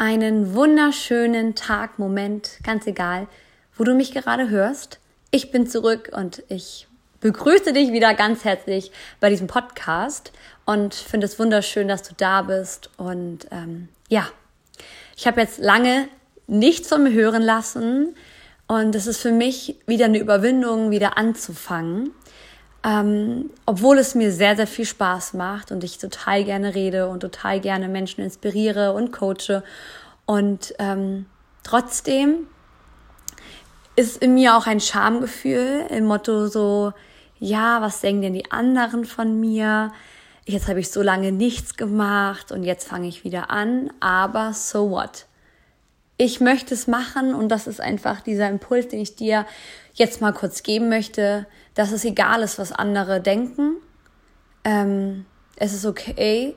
einen 0.00 0.54
wunderschönen 0.54 1.54
Tag, 1.54 1.98
Moment, 1.98 2.58
ganz 2.64 2.86
egal, 2.86 3.26
wo 3.76 3.84
du 3.84 3.94
mich 3.94 4.12
gerade 4.12 4.48
hörst. 4.48 4.98
Ich 5.30 5.50
bin 5.50 5.66
zurück 5.66 6.10
und 6.16 6.42
ich 6.48 6.88
begrüße 7.20 7.74
dich 7.74 7.92
wieder 7.92 8.14
ganz 8.14 8.44
herzlich 8.46 8.92
bei 9.20 9.28
diesem 9.28 9.46
Podcast 9.46 10.32
und 10.64 10.94
finde 10.94 11.26
es 11.26 11.38
wunderschön, 11.38 11.86
dass 11.86 12.02
du 12.02 12.14
da 12.16 12.40
bist. 12.40 12.88
Und 12.96 13.46
ähm, 13.50 13.88
ja, 14.08 14.26
ich 15.18 15.26
habe 15.26 15.42
jetzt 15.42 15.58
lange 15.58 16.08
nichts 16.46 16.88
von 16.88 17.02
mir 17.02 17.12
hören 17.12 17.42
lassen 17.42 18.16
und 18.68 18.94
es 18.94 19.06
ist 19.06 19.20
für 19.20 19.32
mich 19.32 19.76
wieder 19.84 20.06
eine 20.06 20.18
Überwindung, 20.18 20.90
wieder 20.90 21.18
anzufangen. 21.18 22.12
Ähm, 22.82 23.50
obwohl 23.66 23.98
es 23.98 24.14
mir 24.14 24.32
sehr, 24.32 24.56
sehr 24.56 24.66
viel 24.66 24.86
Spaß 24.86 25.34
macht 25.34 25.70
und 25.70 25.84
ich 25.84 25.98
total 25.98 26.44
gerne 26.44 26.74
rede 26.74 27.08
und 27.08 27.20
total 27.20 27.60
gerne 27.60 27.88
Menschen 27.88 28.24
inspiriere 28.24 28.92
und 28.94 29.12
coache. 29.12 29.62
Und 30.24 30.74
ähm, 30.78 31.26
trotzdem 31.62 32.46
ist 33.96 34.22
in 34.22 34.34
mir 34.34 34.56
auch 34.56 34.66
ein 34.66 34.80
Schamgefühl 34.80 35.84
im 35.90 36.06
Motto 36.06 36.46
so, 36.46 36.92
ja, 37.38 37.82
was 37.82 38.00
denken 38.00 38.22
denn 38.22 38.34
die 38.34 38.50
anderen 38.50 39.04
von 39.04 39.38
mir? 39.38 39.92
Jetzt 40.46 40.68
habe 40.68 40.80
ich 40.80 40.90
so 40.90 41.02
lange 41.02 41.32
nichts 41.32 41.76
gemacht 41.76 42.50
und 42.50 42.62
jetzt 42.62 42.88
fange 42.88 43.08
ich 43.08 43.24
wieder 43.24 43.50
an, 43.50 43.90
aber 44.00 44.54
so 44.54 44.90
what? 44.90 45.26
Ich 46.22 46.38
möchte 46.38 46.74
es 46.74 46.86
machen 46.86 47.34
und 47.34 47.48
das 47.48 47.66
ist 47.66 47.80
einfach 47.80 48.20
dieser 48.20 48.50
Impuls, 48.50 48.88
den 48.88 49.00
ich 49.00 49.16
dir 49.16 49.46
jetzt 49.94 50.20
mal 50.20 50.34
kurz 50.34 50.62
geben 50.62 50.90
möchte, 50.90 51.46
dass 51.72 51.92
es 51.92 52.04
egal 52.04 52.42
ist, 52.42 52.58
was 52.58 52.72
andere 52.72 53.22
denken. 53.22 53.76
Ähm, 54.62 55.24
es 55.56 55.72
ist 55.72 55.86
okay, 55.86 56.54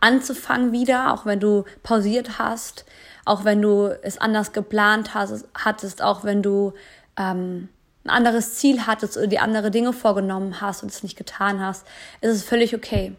anzufangen 0.00 0.72
wieder, 0.72 1.12
auch 1.12 1.26
wenn 1.26 1.40
du 1.40 1.64
pausiert 1.82 2.38
hast, 2.38 2.86
auch 3.26 3.44
wenn 3.44 3.60
du 3.60 3.94
es 4.02 4.16
anders 4.16 4.54
geplant 4.54 5.12
hast, 5.12 5.44
hattest, 5.54 6.00
auch 6.00 6.24
wenn 6.24 6.42
du 6.42 6.72
ähm, 7.18 7.68
ein 8.04 8.08
anderes 8.08 8.54
Ziel 8.54 8.86
hattest 8.86 9.18
oder 9.18 9.26
die 9.26 9.40
andere 9.40 9.70
Dinge 9.70 9.92
vorgenommen 9.92 10.62
hast 10.62 10.82
und 10.82 10.90
es 10.90 11.02
nicht 11.02 11.18
getan 11.18 11.60
hast, 11.60 11.86
ist 12.22 12.34
es 12.34 12.44
völlig 12.44 12.74
okay. 12.74 13.14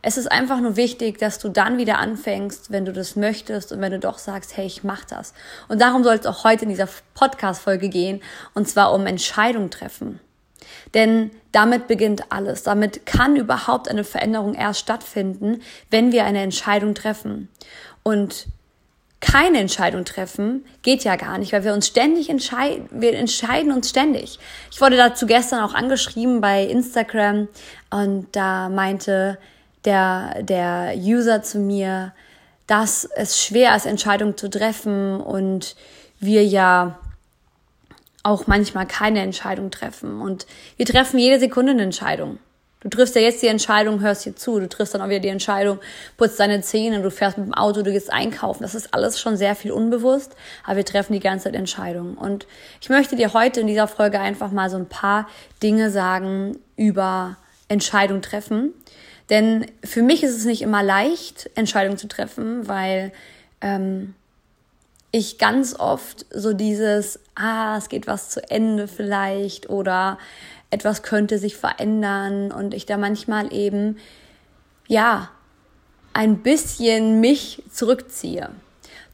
Es 0.00 0.16
ist 0.16 0.30
einfach 0.30 0.60
nur 0.60 0.76
wichtig, 0.76 1.18
dass 1.18 1.38
du 1.38 1.48
dann 1.48 1.76
wieder 1.78 1.98
anfängst, 1.98 2.70
wenn 2.70 2.84
du 2.84 2.92
das 2.92 3.16
möchtest 3.16 3.72
und 3.72 3.80
wenn 3.80 3.92
du 3.92 3.98
doch 3.98 4.18
sagst, 4.18 4.56
hey, 4.56 4.66
ich 4.66 4.84
mach 4.84 5.04
das. 5.04 5.34
Und 5.68 5.80
darum 5.80 6.04
soll 6.04 6.14
es 6.14 6.26
auch 6.26 6.44
heute 6.44 6.64
in 6.64 6.70
dieser 6.70 6.88
Podcast-Folge 7.14 7.88
gehen, 7.88 8.22
und 8.54 8.68
zwar 8.68 8.92
um 8.92 9.06
Entscheidung 9.06 9.70
treffen. 9.70 10.20
Denn 10.94 11.30
damit 11.52 11.88
beginnt 11.88 12.30
alles. 12.30 12.62
Damit 12.62 13.06
kann 13.06 13.36
überhaupt 13.36 13.88
eine 13.88 14.04
Veränderung 14.04 14.54
erst 14.54 14.80
stattfinden, 14.80 15.62
wenn 15.90 16.12
wir 16.12 16.24
eine 16.24 16.42
Entscheidung 16.42 16.94
treffen. 16.94 17.48
Und 18.02 18.46
keine 19.20 19.58
Entscheidung 19.58 20.04
treffen 20.04 20.64
geht 20.82 21.02
ja 21.02 21.16
gar 21.16 21.38
nicht, 21.38 21.52
weil 21.52 21.64
wir 21.64 21.74
uns 21.74 21.88
ständig 21.88 22.30
entscheiden, 22.30 22.88
wir 22.92 23.14
entscheiden 23.14 23.72
uns 23.72 23.90
ständig. 23.90 24.38
Ich 24.70 24.80
wurde 24.80 24.96
dazu 24.96 25.26
gestern 25.26 25.60
auch 25.64 25.74
angeschrieben 25.74 26.40
bei 26.40 26.64
Instagram 26.64 27.48
und 27.90 28.28
da 28.32 28.68
meinte 28.68 29.38
der, 29.84 30.42
der 30.42 30.94
User 30.96 31.42
zu 31.42 31.58
mir, 31.58 32.12
dass 32.66 33.04
es 33.04 33.42
schwer 33.42 33.74
ist, 33.74 33.86
Entscheidungen 33.86 34.36
zu 34.36 34.50
treffen 34.50 35.20
und 35.20 35.76
wir 36.20 36.44
ja 36.44 36.98
auch 38.22 38.46
manchmal 38.46 38.86
keine 38.86 39.20
Entscheidung 39.20 39.70
treffen. 39.70 40.20
Und 40.20 40.46
wir 40.76 40.86
treffen 40.86 41.18
jede 41.18 41.40
Sekunde 41.40 41.72
eine 41.72 41.82
Entscheidung. 41.82 42.38
Du 42.80 42.88
triffst 42.88 43.16
ja 43.16 43.22
jetzt 43.22 43.42
die 43.42 43.48
Entscheidung, 43.48 44.00
hörst 44.00 44.22
hier 44.22 44.36
zu. 44.36 44.60
Du 44.60 44.68
triffst 44.68 44.94
dann 44.94 45.00
auch 45.00 45.08
wieder 45.08 45.18
die 45.18 45.28
Entscheidung, 45.28 45.80
putzt 46.16 46.38
deine 46.38 46.60
Zähne, 46.60 47.02
du 47.02 47.10
fährst 47.10 47.36
mit 47.36 47.46
dem 47.46 47.54
Auto, 47.54 47.82
du 47.82 47.90
gehst 47.90 48.12
einkaufen. 48.12 48.62
Das 48.62 48.76
ist 48.76 48.94
alles 48.94 49.20
schon 49.20 49.36
sehr 49.36 49.56
viel 49.56 49.72
unbewusst, 49.72 50.36
aber 50.64 50.76
wir 50.76 50.84
treffen 50.84 51.12
die 51.12 51.20
ganze 51.20 51.44
Zeit 51.44 51.56
Entscheidungen. 51.56 52.16
Und 52.16 52.46
ich 52.80 52.88
möchte 52.88 53.16
dir 53.16 53.32
heute 53.32 53.60
in 53.60 53.66
dieser 53.66 53.88
Folge 53.88 54.20
einfach 54.20 54.52
mal 54.52 54.70
so 54.70 54.76
ein 54.76 54.88
paar 54.88 55.28
Dinge 55.60 55.90
sagen 55.90 56.58
über 56.76 57.36
Entscheidung 57.66 58.22
treffen. 58.22 58.74
Denn 59.30 59.66
für 59.84 60.02
mich 60.02 60.22
ist 60.22 60.36
es 60.36 60.44
nicht 60.44 60.62
immer 60.62 60.82
leicht, 60.82 61.50
Entscheidungen 61.54 61.98
zu 61.98 62.08
treffen, 62.08 62.66
weil 62.66 63.12
ähm, 63.60 64.14
ich 65.10 65.38
ganz 65.38 65.78
oft 65.78 66.26
so 66.30 66.52
dieses, 66.52 67.20
ah, 67.34 67.76
es 67.76 67.88
geht 67.88 68.06
was 68.06 68.30
zu 68.30 68.48
Ende 68.50 68.88
vielleicht 68.88 69.68
oder 69.68 70.18
etwas 70.70 71.02
könnte 71.02 71.38
sich 71.38 71.56
verändern 71.56 72.52
und 72.52 72.74
ich 72.74 72.86
da 72.86 72.96
manchmal 72.96 73.52
eben, 73.52 73.96
ja, 74.86 75.30
ein 76.12 76.38
bisschen 76.38 77.20
mich 77.20 77.62
zurückziehe. 77.70 78.50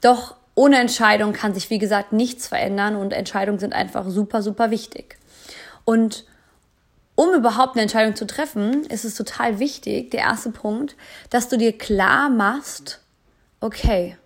Doch 0.00 0.36
ohne 0.54 0.78
Entscheidung 0.78 1.32
kann 1.32 1.54
sich, 1.54 1.70
wie 1.70 1.78
gesagt, 1.78 2.12
nichts 2.12 2.46
verändern 2.46 2.96
und 2.96 3.12
Entscheidungen 3.12 3.58
sind 3.58 3.72
einfach 3.72 4.08
super, 4.08 4.42
super 4.42 4.70
wichtig. 4.70 5.18
Und 5.84 6.24
um 7.14 7.32
überhaupt 7.32 7.74
eine 7.74 7.82
Entscheidung 7.82 8.16
zu 8.16 8.26
treffen, 8.26 8.84
ist 8.86 9.04
es 9.04 9.14
total 9.14 9.58
wichtig, 9.58 10.10
der 10.10 10.20
erste 10.20 10.50
Punkt, 10.50 10.96
dass 11.30 11.48
du 11.48 11.56
dir 11.56 11.76
klar 11.76 12.28
machst, 12.28 13.00
okay, 13.60 14.16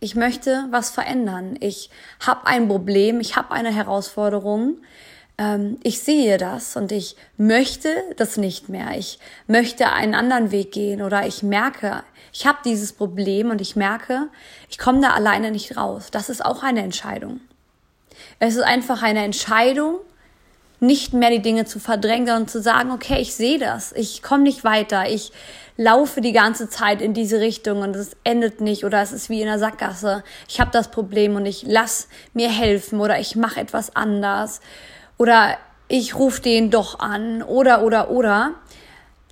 ich 0.00 0.14
möchte 0.14 0.66
was 0.70 0.90
verändern. 0.90 1.56
Ich 1.60 1.88
habe 2.20 2.46
ein 2.46 2.68
Problem, 2.68 3.20
ich 3.20 3.36
habe 3.36 3.52
eine 3.52 3.72
Herausforderung. 3.72 4.76
Ähm, 5.38 5.78
ich 5.82 6.00
sehe 6.00 6.36
das 6.36 6.76
und 6.76 6.92
ich 6.92 7.16
möchte 7.38 7.88
das 8.16 8.36
nicht 8.36 8.68
mehr. 8.68 8.98
Ich 8.98 9.18
möchte 9.46 9.90
einen 9.90 10.14
anderen 10.14 10.50
Weg 10.50 10.72
gehen 10.72 11.00
oder 11.00 11.26
ich 11.26 11.42
merke, 11.42 12.04
ich 12.34 12.46
habe 12.46 12.58
dieses 12.66 12.92
Problem 12.92 13.50
und 13.50 13.62
ich 13.62 13.76
merke, 13.76 14.28
ich 14.68 14.76
komme 14.76 15.00
da 15.00 15.14
alleine 15.14 15.50
nicht 15.50 15.76
raus. 15.78 16.08
Das 16.10 16.28
ist 16.28 16.44
auch 16.44 16.62
eine 16.62 16.82
Entscheidung. 16.82 17.40
Es 18.38 18.56
ist 18.56 18.62
einfach 18.62 19.02
eine 19.02 19.24
Entscheidung, 19.24 20.00
nicht 20.86 21.12
mehr 21.12 21.30
die 21.30 21.42
Dinge 21.42 21.64
zu 21.64 21.78
verdrängen, 21.78 22.26
sondern 22.26 22.48
zu 22.48 22.60
sagen, 22.60 22.90
okay, 22.90 23.20
ich 23.20 23.34
sehe 23.34 23.58
das, 23.58 23.92
ich 23.92 24.22
komme 24.22 24.42
nicht 24.42 24.64
weiter, 24.64 25.08
ich 25.08 25.32
laufe 25.76 26.20
die 26.20 26.32
ganze 26.32 26.68
Zeit 26.68 27.02
in 27.02 27.14
diese 27.14 27.40
Richtung 27.40 27.82
und 27.82 27.96
es 27.96 28.16
endet 28.22 28.60
nicht 28.60 28.84
oder 28.84 29.02
es 29.02 29.12
ist 29.12 29.28
wie 29.28 29.40
in 29.40 29.46
der 29.46 29.58
Sackgasse. 29.58 30.22
Ich 30.48 30.60
habe 30.60 30.70
das 30.70 30.90
Problem 30.90 31.34
und 31.36 31.46
ich 31.46 31.64
lass 31.66 32.08
mir 32.32 32.48
helfen 32.48 33.00
oder 33.00 33.18
ich 33.18 33.34
mache 33.34 33.60
etwas 33.60 33.96
anders 33.96 34.60
oder 35.18 35.56
ich 35.88 36.14
rufe 36.14 36.40
den 36.40 36.70
doch 36.70 37.00
an 37.00 37.42
oder 37.42 37.82
oder 37.82 38.10
oder. 38.10 38.52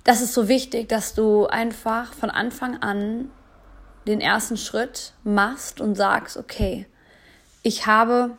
Das 0.03 0.21
ist 0.21 0.33
so 0.33 0.49
wichtig, 0.49 0.89
dass 0.89 1.13
du 1.13 1.47
einfach 1.47 2.13
von 2.13 2.29
Anfang 2.29 2.81
an 2.81 3.29
den 4.05 4.19
ersten 4.19 4.57
Schritt 4.57 5.13
machst 5.23 5.79
und 5.79 5.95
sagst, 5.95 6.35
okay, 6.35 6.87
ich 7.61 7.87
habe 7.87 8.31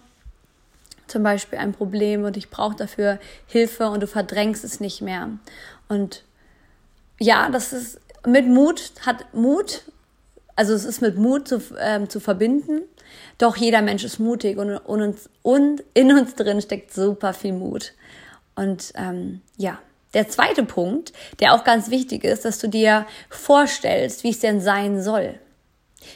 zum 1.07 1.23
Beispiel 1.23 1.59
ein 1.59 1.73
Problem 1.73 2.25
und 2.25 2.37
ich 2.37 2.51
brauche 2.51 2.77
dafür 2.77 3.19
Hilfe 3.47 3.89
und 3.89 4.03
du 4.03 4.07
verdrängst 4.07 4.65
es 4.65 4.81
nicht 4.81 5.03
mehr. 5.03 5.31
Und 5.89 6.25
ja, 7.19 7.49
das 7.51 7.73
ist 7.73 8.01
mit 8.27 8.47
Mut, 8.47 8.93
hat 9.05 9.33
Mut, 9.35 9.83
also 10.57 10.73
es 10.75 10.85
ist 10.85 11.01
mit 11.01 11.17
Mut 11.17 11.49
zu, 11.49 11.61
ähm, 11.79 12.09
zu 12.09 12.21
verbinden. 12.21 12.83
Doch 13.39 13.57
jeder 13.57 13.83
Mensch 13.83 14.05
ist 14.05 14.19
mutig 14.19 14.59
und, 14.59 14.77
und, 14.77 15.03
uns, 15.03 15.29
und 15.43 15.83
in 15.95 16.13
uns 16.13 16.35
drin 16.35 16.61
steckt 16.61 16.93
super 16.93 17.33
viel 17.33 17.53
Mut. 17.53 17.93
Und 18.55 18.93
ähm, 18.95 19.43
ja, 19.57 19.79
der 20.15 20.29
zweite 20.29 20.65
Punkt, 20.65 21.13
der 21.41 21.55
auch 21.55 21.65
ganz 21.65 21.91
wichtig 21.91 22.25
ist, 22.25 22.45
dass 22.45 22.59
du 22.59 22.69
dir 22.69 23.07
vorstellst, 23.29 24.23
wie 24.25 24.31
es 24.31 24.39
denn 24.39 24.61
sein 24.61 25.03
soll. 25.03 25.39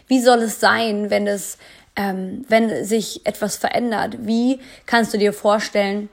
Wie 0.07 0.21
soll 0.21 0.39
es 0.41 0.61
sein, 0.61 1.11
wenn 1.11 1.27
es 1.27 1.59
ähm, 1.99 2.45
wenn 2.49 2.85
sich 2.85 3.27
etwas 3.27 3.57
verändert, 3.57 4.19
wie 4.21 4.61
kannst 4.87 5.13
du 5.13 5.19
dir 5.19 5.33
vorstellen, 5.33 6.09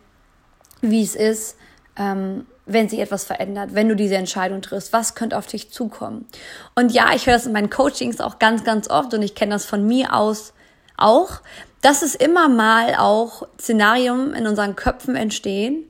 wie 0.81 1.03
es 1.03 1.15
ist, 1.15 1.57
ähm, 1.95 2.47
wenn 2.65 2.89
sich 2.89 2.99
etwas 2.99 3.23
verändert, 3.23 3.75
wenn 3.75 3.87
du 3.87 3.95
diese 3.95 4.15
Entscheidung 4.15 4.63
triffst, 4.63 4.91
was 4.91 5.13
könnte 5.13 5.37
auf 5.37 5.45
dich 5.45 5.71
zukommen? 5.71 6.25
Und 6.73 6.91
ja, 6.91 7.13
ich 7.13 7.27
höre 7.27 7.35
das 7.35 7.45
in 7.45 7.53
meinen 7.53 7.69
Coachings 7.69 8.19
auch 8.19 8.39
ganz, 8.39 8.63
ganz 8.63 8.89
oft 8.89 9.13
und 9.13 9.21
ich 9.21 9.35
kenne 9.35 9.53
das 9.53 9.65
von 9.65 9.85
mir 9.85 10.15
aus 10.15 10.53
auch, 10.97 11.41
dass 11.81 12.01
es 12.01 12.15
immer 12.15 12.49
mal 12.49 12.95
auch 12.95 13.47
Szenarien 13.59 14.33
in 14.33 14.47
unseren 14.47 14.75
Köpfen 14.75 15.15
entstehen, 15.15 15.83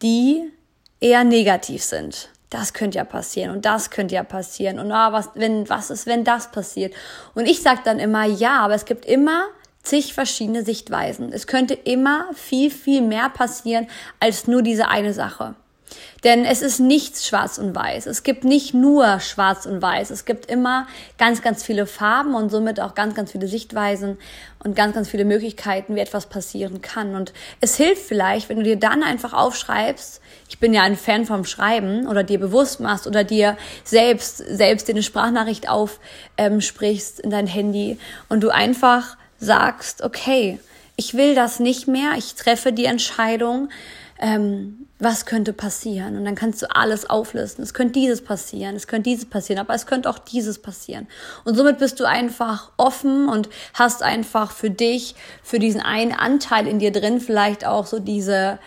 die 0.00 0.44
eher 1.00 1.24
negativ 1.24 1.82
sind 1.82 2.30
das 2.54 2.72
könnte 2.72 2.98
ja 2.98 3.04
passieren 3.04 3.50
und 3.50 3.64
das 3.64 3.90
könnte 3.90 4.14
ja 4.14 4.22
passieren 4.22 4.78
und 4.78 4.92
ah, 4.92 5.12
was, 5.12 5.30
wenn, 5.34 5.68
was 5.68 5.90
ist, 5.90 6.06
wenn 6.06 6.22
das 6.22 6.52
passiert? 6.52 6.94
Und 7.34 7.46
ich 7.46 7.62
sage 7.62 7.80
dann 7.84 7.98
immer, 7.98 8.24
ja, 8.24 8.60
aber 8.60 8.74
es 8.74 8.84
gibt 8.84 9.04
immer 9.04 9.46
zig 9.82 10.14
verschiedene 10.14 10.64
Sichtweisen. 10.64 11.32
Es 11.32 11.48
könnte 11.48 11.74
immer 11.74 12.26
viel, 12.32 12.70
viel 12.70 13.02
mehr 13.02 13.28
passieren 13.28 13.88
als 14.20 14.46
nur 14.46 14.62
diese 14.62 14.88
eine 14.88 15.12
Sache. 15.12 15.56
Denn 16.24 16.46
es 16.46 16.62
ist 16.62 16.80
nichts 16.80 17.28
schwarz 17.28 17.58
und 17.58 17.74
weiß. 17.74 18.06
Es 18.06 18.22
gibt 18.22 18.44
nicht 18.44 18.72
nur 18.72 19.20
schwarz 19.20 19.66
und 19.66 19.82
weiß. 19.82 20.10
Es 20.10 20.24
gibt 20.24 20.50
immer 20.50 20.86
ganz, 21.18 21.42
ganz 21.42 21.62
viele 21.62 21.86
Farben 21.86 22.34
und 22.34 22.50
somit 22.50 22.80
auch 22.80 22.94
ganz, 22.94 23.14
ganz 23.14 23.32
viele 23.32 23.46
Sichtweisen 23.46 24.16
und 24.64 24.74
ganz, 24.74 24.94
ganz 24.94 25.08
viele 25.08 25.26
Möglichkeiten, 25.26 25.94
wie 25.94 26.00
etwas 26.00 26.26
passieren 26.26 26.80
kann. 26.80 27.14
Und 27.14 27.34
es 27.60 27.76
hilft 27.76 28.02
vielleicht, 28.02 28.48
wenn 28.48 28.56
du 28.56 28.62
dir 28.62 28.76
dann 28.76 29.02
einfach 29.02 29.34
aufschreibst, 29.34 30.22
ich 30.48 30.58
bin 30.58 30.72
ja 30.72 30.82
ein 30.82 30.96
Fan 30.96 31.26
vom 31.26 31.44
Schreiben 31.44 32.06
oder 32.06 32.22
dir 32.22 32.40
bewusst 32.40 32.80
machst 32.80 33.06
oder 33.06 33.22
dir 33.22 33.58
selbst, 33.84 34.38
selbst 34.38 34.88
dir 34.88 34.92
eine 34.92 35.02
Sprachnachricht 35.02 35.68
aufsprichst 35.68 37.18
ähm, 37.18 37.24
in 37.24 37.30
dein 37.30 37.46
Handy 37.46 37.98
und 38.30 38.42
du 38.42 38.48
einfach 38.48 39.18
sagst, 39.38 40.02
okay, 40.02 40.58
ich 40.96 41.14
will 41.14 41.34
das 41.34 41.60
nicht 41.60 41.88
mehr, 41.88 42.12
ich 42.16 42.34
treffe 42.34 42.72
die 42.72 42.84
Entscheidung, 42.84 43.68
ähm, 44.18 44.86
was 44.98 45.26
könnte 45.26 45.52
passieren? 45.52 46.16
Und 46.16 46.24
dann 46.24 46.34
kannst 46.34 46.62
du 46.62 46.74
alles 46.74 47.08
auflisten. 47.08 47.62
Es 47.62 47.74
könnte 47.74 47.94
dieses 47.94 48.22
passieren, 48.22 48.76
es 48.76 48.86
könnte 48.86 49.10
dieses 49.10 49.26
passieren, 49.26 49.60
aber 49.60 49.74
es 49.74 49.86
könnte 49.86 50.08
auch 50.08 50.18
dieses 50.18 50.60
passieren. 50.60 51.08
Und 51.44 51.56
somit 51.56 51.78
bist 51.78 52.00
du 52.00 52.04
einfach 52.04 52.70
offen 52.76 53.28
und 53.28 53.48
hast 53.74 54.02
einfach 54.02 54.52
für 54.52 54.70
dich, 54.70 55.14
für 55.42 55.58
diesen 55.58 55.80
einen 55.80 56.12
Anteil 56.12 56.66
in 56.66 56.78
dir 56.78 56.92
drin 56.92 57.20
vielleicht 57.20 57.66
auch 57.66 57.86
so 57.86 57.98
diese, 57.98 58.58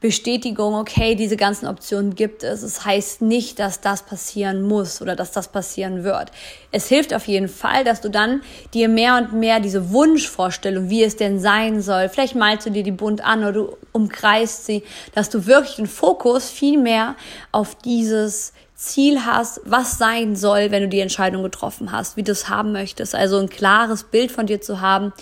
Bestätigung, 0.00 0.74
okay, 0.74 1.14
diese 1.14 1.38
ganzen 1.38 1.66
Optionen 1.66 2.14
gibt 2.14 2.42
es. 2.42 2.62
Es 2.62 2.84
heißt 2.84 3.22
nicht, 3.22 3.58
dass 3.58 3.80
das 3.80 4.02
passieren 4.02 4.60
muss 4.60 5.00
oder 5.00 5.16
dass 5.16 5.32
das 5.32 5.48
passieren 5.48 6.04
wird. 6.04 6.30
Es 6.70 6.88
hilft 6.88 7.14
auf 7.14 7.26
jeden 7.26 7.48
Fall, 7.48 7.82
dass 7.82 8.02
du 8.02 8.10
dann 8.10 8.42
dir 8.74 8.90
mehr 8.90 9.16
und 9.16 9.32
mehr 9.32 9.58
diese 9.58 9.90
Wunschvorstellung, 9.90 10.90
wie 10.90 11.02
es 11.02 11.16
denn 11.16 11.40
sein 11.40 11.80
soll, 11.80 12.10
vielleicht 12.10 12.34
malst 12.34 12.66
du 12.66 12.70
dir 12.70 12.82
die 12.82 12.92
bunt 12.92 13.24
an 13.24 13.40
oder 13.40 13.52
du 13.52 13.76
umkreist 13.92 14.66
sie, 14.66 14.82
dass 15.14 15.30
du 15.30 15.46
wirklich 15.46 15.76
den 15.76 15.86
Fokus 15.86 16.50
viel 16.50 16.78
mehr 16.78 17.16
auf 17.50 17.74
dieses 17.74 18.52
Ziel 18.76 19.24
hast, 19.24 19.62
was 19.64 19.96
sein 19.96 20.36
soll, 20.36 20.70
wenn 20.70 20.82
du 20.82 20.88
die 20.88 21.00
Entscheidung 21.00 21.42
getroffen 21.42 21.92
hast, 21.92 22.18
wie 22.18 22.22
du 22.22 22.32
es 22.32 22.50
haben 22.50 22.72
möchtest. 22.72 23.14
Also 23.14 23.38
ein 23.38 23.48
klares 23.48 24.04
Bild 24.04 24.30
von 24.30 24.46
dir 24.46 24.60
zu 24.60 24.82
haben, 24.82 25.14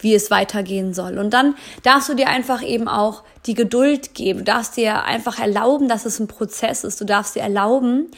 wie 0.00 0.14
es 0.14 0.30
weitergehen 0.30 0.94
soll. 0.94 1.18
Und 1.18 1.34
dann 1.34 1.54
darfst 1.82 2.08
du 2.08 2.14
dir 2.14 2.28
einfach 2.28 2.62
eben 2.62 2.88
auch 2.88 3.22
die 3.44 3.52
Geduld 3.52 4.14
geben. 4.14 4.40
Du 4.40 4.44
darfst 4.46 4.78
dir 4.78 5.04
einfach 5.04 5.38
erlauben, 5.38 5.88
dass 5.88 6.06
es 6.06 6.20
ein 6.20 6.26
Prozess 6.26 6.84
ist. 6.84 7.02
Du 7.02 7.04
darfst 7.04 7.36
dir 7.36 7.42
erlauben, 7.42 8.10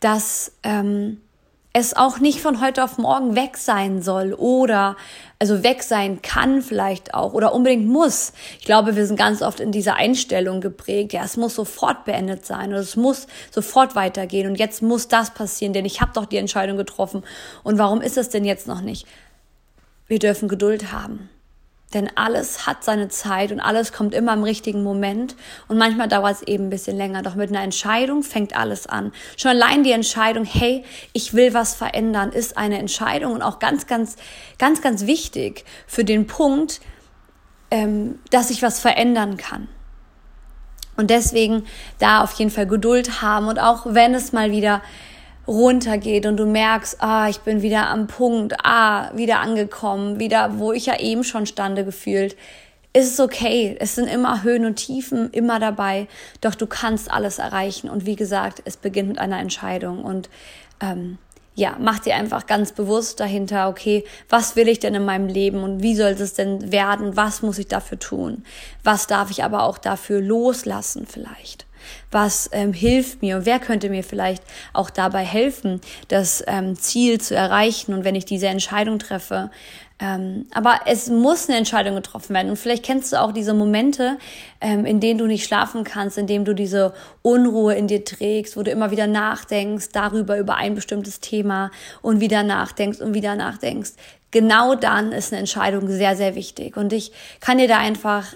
dass 0.00 0.52
ähm, 0.62 1.22
es 1.72 1.94
auch 1.94 2.18
nicht 2.18 2.40
von 2.40 2.60
heute 2.60 2.84
auf 2.84 2.98
morgen 2.98 3.34
weg 3.34 3.56
sein 3.56 4.02
soll 4.02 4.34
oder 4.34 4.96
also 5.38 5.62
weg 5.62 5.82
sein 5.82 6.20
kann 6.20 6.60
vielleicht 6.60 7.14
auch 7.14 7.32
oder 7.32 7.54
unbedingt 7.54 7.86
muss. 7.86 8.32
Ich 8.60 8.66
glaube, 8.66 8.94
wir 8.94 9.06
sind 9.06 9.16
ganz 9.16 9.40
oft 9.40 9.58
in 9.58 9.72
dieser 9.72 9.96
Einstellung 9.96 10.60
geprägt, 10.60 11.12
ja, 11.14 11.24
es 11.24 11.36
muss 11.36 11.54
sofort 11.54 12.04
beendet 12.04 12.44
sein 12.44 12.68
oder 12.68 12.80
es 12.80 12.96
muss 12.96 13.26
sofort 13.50 13.96
weitergehen 13.96 14.48
und 14.48 14.56
jetzt 14.56 14.82
muss 14.82 15.08
das 15.08 15.32
passieren, 15.32 15.72
denn 15.72 15.86
ich 15.86 16.00
habe 16.00 16.12
doch 16.14 16.26
die 16.26 16.36
Entscheidung 16.36 16.76
getroffen 16.76 17.24
und 17.62 17.78
warum 17.78 18.02
ist 18.02 18.18
es 18.18 18.28
denn 18.28 18.44
jetzt 18.44 18.66
noch 18.66 18.82
nicht? 18.82 19.06
Wir 20.06 20.18
dürfen 20.18 20.48
Geduld 20.48 20.92
haben. 20.92 21.30
Denn 21.94 22.10
alles 22.14 22.66
hat 22.66 22.84
seine 22.84 23.08
Zeit 23.08 23.52
und 23.52 23.60
alles 23.60 23.92
kommt 23.92 24.14
immer 24.14 24.32
im 24.32 24.42
richtigen 24.42 24.82
Moment. 24.82 25.36
Und 25.68 25.76
manchmal 25.76 26.08
dauert 26.08 26.36
es 26.36 26.42
eben 26.42 26.66
ein 26.66 26.70
bisschen 26.70 26.96
länger. 26.96 27.22
Doch 27.22 27.34
mit 27.34 27.50
einer 27.50 27.62
Entscheidung 27.62 28.22
fängt 28.22 28.56
alles 28.56 28.86
an. 28.86 29.12
Schon 29.36 29.50
allein 29.50 29.84
die 29.84 29.92
Entscheidung, 29.92 30.44
hey, 30.44 30.84
ich 31.12 31.34
will 31.34 31.54
was 31.54 31.74
verändern, 31.74 32.32
ist 32.32 32.56
eine 32.56 32.78
Entscheidung 32.78 33.32
und 33.32 33.42
auch 33.42 33.58
ganz, 33.58 33.86
ganz, 33.86 34.16
ganz, 34.58 34.80
ganz 34.80 35.06
wichtig 35.06 35.64
für 35.86 36.04
den 36.04 36.26
Punkt, 36.26 36.80
ähm, 37.70 38.18
dass 38.30 38.50
ich 38.50 38.62
was 38.62 38.80
verändern 38.80 39.36
kann. 39.36 39.68
Und 40.96 41.10
deswegen 41.10 41.64
da 41.98 42.22
auf 42.22 42.32
jeden 42.34 42.50
Fall 42.50 42.66
Geduld 42.66 43.22
haben 43.22 43.48
und 43.48 43.58
auch 43.58 43.86
wenn 43.86 44.14
es 44.14 44.32
mal 44.32 44.50
wieder 44.50 44.82
runtergeht 45.46 46.26
und 46.26 46.36
du 46.36 46.46
merkst, 46.46 47.02
ah, 47.02 47.28
ich 47.28 47.40
bin 47.40 47.62
wieder 47.62 47.88
am 47.88 48.06
Punkt, 48.06 48.54
ah, 48.64 49.10
wieder 49.14 49.40
angekommen, 49.40 50.18
wieder, 50.18 50.58
wo 50.58 50.72
ich 50.72 50.86
ja 50.86 50.98
eben 51.00 51.24
schon 51.24 51.46
stande 51.46 51.84
gefühlt, 51.84 52.36
ist 52.92 53.12
es 53.12 53.20
okay. 53.20 53.76
Es 53.80 53.94
sind 53.94 54.06
immer 54.06 54.42
Höhen 54.42 54.66
und 54.66 54.76
Tiefen, 54.76 55.30
immer 55.30 55.58
dabei. 55.58 56.08
Doch 56.40 56.54
du 56.54 56.66
kannst 56.66 57.10
alles 57.10 57.38
erreichen. 57.38 57.88
Und 57.88 58.06
wie 58.06 58.16
gesagt, 58.16 58.62
es 58.64 58.76
beginnt 58.76 59.08
mit 59.08 59.18
einer 59.18 59.40
Entscheidung. 59.40 60.04
Und 60.04 60.28
ähm, 60.80 61.18
ja, 61.54 61.76
mach 61.78 61.98
dir 61.98 62.16
einfach 62.16 62.46
ganz 62.46 62.72
bewusst 62.72 63.20
dahinter, 63.20 63.68
okay, 63.68 64.04
was 64.28 64.56
will 64.56 64.68
ich 64.68 64.78
denn 64.78 64.94
in 64.94 65.04
meinem 65.04 65.28
Leben 65.28 65.62
und 65.62 65.82
wie 65.82 65.94
soll 65.94 66.10
es 66.10 66.34
denn 66.34 66.72
werden? 66.72 67.16
Was 67.16 67.42
muss 67.42 67.58
ich 67.58 67.68
dafür 67.68 67.98
tun? 67.98 68.44
Was 68.84 69.06
darf 69.06 69.30
ich 69.30 69.44
aber 69.44 69.62
auch 69.62 69.78
dafür 69.78 70.20
loslassen 70.20 71.06
vielleicht? 71.06 71.66
Was 72.10 72.48
ähm, 72.52 72.72
hilft 72.72 73.22
mir 73.22 73.36
und 73.36 73.46
wer 73.46 73.58
könnte 73.58 73.88
mir 73.90 74.04
vielleicht 74.04 74.42
auch 74.72 74.90
dabei 74.90 75.24
helfen, 75.24 75.80
das 76.08 76.42
ähm, 76.46 76.76
Ziel 76.76 77.20
zu 77.20 77.34
erreichen 77.34 77.94
und 77.94 78.04
wenn 78.04 78.14
ich 78.14 78.24
diese 78.24 78.48
Entscheidung 78.48 78.98
treffe. 78.98 79.50
Ähm, 79.98 80.46
aber 80.52 80.80
es 80.86 81.08
muss 81.08 81.48
eine 81.48 81.58
Entscheidung 81.58 81.94
getroffen 81.94 82.34
werden 82.34 82.50
und 82.50 82.56
vielleicht 82.56 82.84
kennst 82.84 83.12
du 83.12 83.20
auch 83.20 83.30
diese 83.30 83.54
Momente, 83.54 84.18
ähm, 84.60 84.84
in 84.84 84.98
denen 84.98 85.18
du 85.18 85.26
nicht 85.26 85.44
schlafen 85.44 85.84
kannst, 85.84 86.18
in 86.18 86.26
denen 86.26 86.44
du 86.44 86.54
diese 86.54 86.92
Unruhe 87.22 87.74
in 87.74 87.86
dir 87.86 88.04
trägst, 88.04 88.56
wo 88.56 88.62
du 88.62 88.72
immer 88.72 88.90
wieder 88.90 89.06
nachdenkst 89.06 89.90
darüber, 89.92 90.38
über 90.38 90.56
ein 90.56 90.74
bestimmtes 90.74 91.20
Thema 91.20 91.70
und 92.00 92.20
wieder 92.20 92.42
nachdenkst 92.42 93.00
und 93.00 93.14
wieder 93.14 93.36
nachdenkst 93.36 93.92
genau 94.32 94.74
dann 94.74 95.12
ist 95.12 95.32
eine 95.32 95.40
Entscheidung 95.40 95.86
sehr, 95.86 96.16
sehr 96.16 96.34
wichtig. 96.34 96.76
Und 96.76 96.92
ich 96.92 97.12
kann 97.38 97.58
dir 97.58 97.68
da 97.68 97.78
einfach 97.78 98.34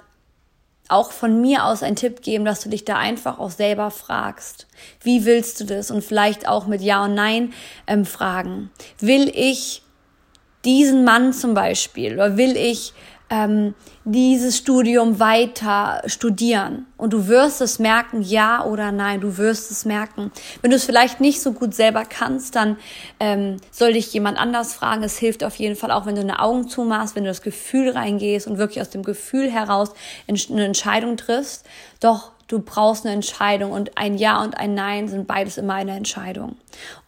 auch 0.89 1.13
von 1.13 1.41
mir 1.41 1.65
aus 1.65 1.83
ein 1.83 1.97
Tipp 1.97 2.23
geben, 2.23 2.45
dass 2.45 2.61
du 2.61 2.69
dich 2.69 2.85
da 2.85 2.97
einfach 2.97 3.39
auch 3.39 3.51
selber 3.51 3.91
fragst. 3.91 4.67
Wie 5.03 5.25
willst 5.25 5.61
du 5.61 5.65
das? 5.65 5.91
Und 5.91 6.05
vielleicht 6.05 6.49
auch 6.49 6.67
mit 6.67 6.81
Ja 6.81 7.05
und 7.05 7.15
Nein 7.15 7.53
ähm, 7.87 8.05
fragen. 8.05 8.71
Will 9.01 9.31
ich 9.35 9.83
diesen 10.65 11.05
Mann 11.05 11.33
zum 11.33 11.55
Beispiel 11.55 12.15
oder 12.15 12.37
will 12.37 12.57
ich 12.57 12.93
ähm, 13.29 13.75
dieses 14.05 14.57
Studium 14.57 15.19
weiter 15.19 16.03
studieren. 16.07 16.87
Und 16.97 17.13
du 17.13 17.27
wirst 17.27 17.61
es 17.61 17.79
merken, 17.79 18.23
ja 18.23 18.65
oder 18.65 18.93
nein, 18.93 19.21
du 19.21 19.37
wirst 19.37 19.71
es 19.71 19.85
merken. 19.85 20.31
Wenn 20.63 20.71
du 20.71 20.77
es 20.77 20.85
vielleicht 20.85 21.21
nicht 21.21 21.43
so 21.43 21.53
gut 21.53 21.75
selber 21.75 22.05
kannst, 22.05 22.55
dann 22.55 22.77
ähm, 23.19 23.57
soll 23.71 23.95
dich 23.95 24.13
jemand 24.13 24.39
anders 24.39 24.75
fragen. 24.75 25.03
Es 25.03 25.19
hilft 25.19 25.43
auf 25.43 25.57
jeden 25.57 25.77
Fall 25.77 25.91
auch, 25.91 26.07
wenn 26.07 26.15
du 26.15 26.21
eine 26.21 26.41
Augen 26.41 26.69
zumachst, 26.69 27.17
wenn 27.17 27.25
du 27.25 27.31
das 27.31 27.43
Gefühl 27.43 27.91
reingehst 27.91 28.47
und 28.47 28.59
wirklich 28.59 28.81
aus 28.81 28.91
dem 28.91 29.03
Gefühl 29.03 29.51
heraus 29.51 29.93
eine 30.29 30.65
Entscheidung 30.65 31.17
triffst. 31.17 31.67
Doch 32.01 32.31
du 32.47 32.61
brauchst 32.61 33.05
eine 33.05 33.15
Entscheidung 33.15 33.73
und 33.73 33.99
ein 33.99 34.17
Ja 34.17 34.43
und 34.43 34.57
ein 34.57 34.75
Nein 34.75 35.09
sind 35.09 35.27
beides 35.27 35.59
immer 35.59 35.75
eine 35.75 35.97
Entscheidung. 35.97 36.57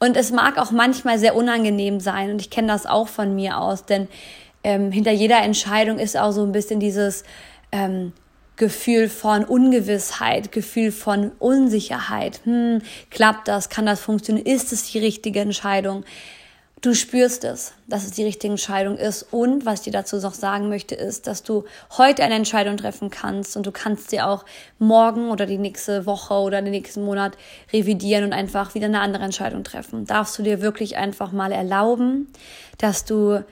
Und 0.01 0.17
es 0.17 0.33
mag 0.33 0.59
auch 0.59 0.73
manchmal 0.73 1.19
sehr 1.21 1.37
unangenehm 1.37 2.01
sein 2.01 2.33
und 2.33 2.41
ich 2.41 2.51
kenne 2.51 2.69
das 2.69 2.87
auch 2.87 3.07
von 3.07 3.37
mir 3.37 3.59
aus, 3.59 3.85
denn 3.85 4.09
ähm, 4.65 4.91
hinter 4.93 5.13
jeder 5.13 5.43
Entscheidung 5.43 5.99
ist 5.99 6.17
auch 6.17 6.33
so 6.33 6.43
ein 6.43 6.53
bisschen 6.53 6.81
dieses 6.81 7.25
ähm, 7.73 8.13
Gefühl 8.57 9.09
von 9.09 9.45
Ungewissheit, 9.45 10.51
Gefühl 10.51 10.91
von 10.91 11.31
Unsicherheit. 11.39 12.41
Hm, 12.45 12.83
klappt 13.11 13.49
das? 13.49 13.69
Kann 13.69 13.87
das 13.87 14.01
funktionieren? 14.01 14.47
Ist 14.47 14.73
es 14.73 14.91
die 14.91 14.99
richtige 14.99 15.41
Entscheidung? 15.41 16.05
Du 16.81 16.95
spürst 16.95 17.43
es, 17.43 17.73
dass 17.89 18.05
es 18.05 18.13
die 18.13 18.23
richtige 18.23 18.53
Entscheidung 18.53 18.97
ist. 18.99 19.25
Und 19.33 19.67
was 19.67 19.81
ich 19.81 19.85
dir 19.87 19.91
dazu 19.93 20.17
noch 20.19 20.35
sagen 20.35 20.69
möchte, 20.69 20.95
ist, 20.95 21.27
dass 21.27 21.43
du 21.43 21.65
heute 21.97 22.23
eine 22.23 22.37
Entscheidung 22.37 22.77
treffen 22.77 23.11
kannst 23.11 23.57
und 23.57 23.67
du 23.67 23.73
kannst 23.73 24.11
sie 24.11 24.21
auch 24.21 24.45
morgen 24.79 25.31
oder 25.31 25.45
die 25.45 25.59
nächste 25.59 26.07
Woche 26.07 26.35
oder 26.35 26.63
den 26.63 26.71
nächsten 26.71 27.05
Monat 27.05 27.37
revidieren 27.73 28.25
und 28.25 28.33
einfach 28.33 28.77
wieder 28.77 28.87
eine 28.87 29.01
andere 29.01 29.25
Entscheidung 29.25 29.65
treffen. 29.65 30.07
Darfst 30.07 30.39
du 30.39 30.45
dir 30.45 30.63
wirklich 30.63 30.97
einfach 30.97 31.33
mal 31.33 31.51
erlauben, 31.51 32.29
dass 32.79 33.05
du 33.05 33.45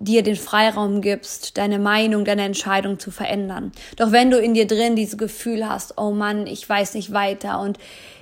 dir 0.00 0.22
den 0.22 0.36
Freiraum 0.36 1.02
gibst, 1.02 1.58
deine 1.58 1.78
Meinung, 1.78 2.24
deine 2.24 2.42
Entscheidung 2.42 2.98
zu 2.98 3.10
verändern. 3.10 3.70
Doch 3.96 4.12
wenn 4.12 4.30
du 4.30 4.38
in 4.38 4.54
dir 4.54 4.66
drin 4.66 4.96
dieses 4.96 5.18
Gefühl 5.18 5.68
hast, 5.68 5.98
oh 5.98 6.10
Mann, 6.10 6.46
ich 6.46 6.66
weiß 6.66 6.94
nicht 6.94 7.12
weiter 7.12 7.60
und 7.60 7.78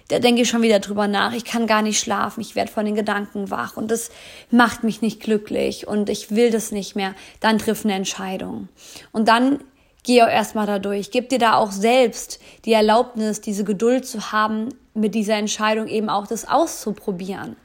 da 0.08 0.18
denke 0.18 0.42
ich 0.42 0.48
schon 0.48 0.62
wieder 0.62 0.80
drüber 0.80 1.06
nach, 1.06 1.34
ich 1.34 1.44
kann 1.44 1.66
gar 1.66 1.82
nicht 1.82 2.00
schlafen, 2.00 2.40
ich 2.40 2.56
werde 2.56 2.72
von 2.72 2.84
den 2.84 2.94
Gedanken 2.94 3.50
wach 3.50 3.76
und 3.76 3.90
das 3.90 4.10
macht 4.50 4.82
mich 4.82 5.02
nicht 5.02 5.20
glücklich 5.20 5.86
und 5.86 6.10
ich 6.10 6.34
will 6.34 6.50
das 6.50 6.72
nicht 6.72 6.96
mehr, 6.96 7.14
dann 7.40 7.58
triff 7.58 7.84
eine 7.84 7.94
Entscheidung. 7.94 8.68
Und 9.12 9.28
dann 9.28 9.60
geh 10.02 10.22
auch 10.22 10.28
erstmal 10.28 10.66
da 10.66 10.78
durch. 10.78 11.10
Gib 11.10 11.28
dir 11.28 11.38
da 11.38 11.54
auch 11.54 11.70
selbst 11.70 12.40
die 12.64 12.72
Erlaubnis, 12.72 13.40
diese 13.40 13.64
Geduld 13.64 14.06
zu 14.06 14.32
haben, 14.32 14.70
mit 14.94 15.14
dieser 15.14 15.34
Entscheidung 15.34 15.86
eben 15.86 16.08
auch 16.08 16.26
das 16.26 16.48
auszuprobieren. 16.48 17.56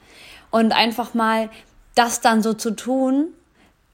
Und 0.51 0.71
einfach 0.71 1.13
mal 1.15 1.49
das 1.95 2.21
dann 2.21 2.43
so 2.43 2.53
zu 2.53 2.71
tun, 2.71 3.29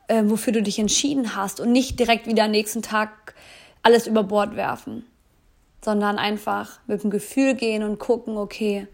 äh, 0.10 0.24
wofür 0.25 0.51
du 0.51 0.62
dich 0.62 0.80
entschieden 0.80 1.36
hast 1.36 1.60
und 1.60 1.72
nicht 1.72 2.00
direkt 2.00 2.28
wieder 2.28 2.46
am 2.46 2.51
nächsten 2.51 2.82
Tag 2.82 3.36
alles 3.84 4.08
über 4.08 4.24
Bord 4.24 4.56
werfen, 4.56 5.06
sondern 5.82 6.18
einfach 6.18 6.80
mit 6.88 7.04
dem 7.04 7.10
Gefühl 7.12 7.54
gehen 7.54 7.84
und 7.84 8.00
gucken, 8.00 8.36
okay, 8.36 8.88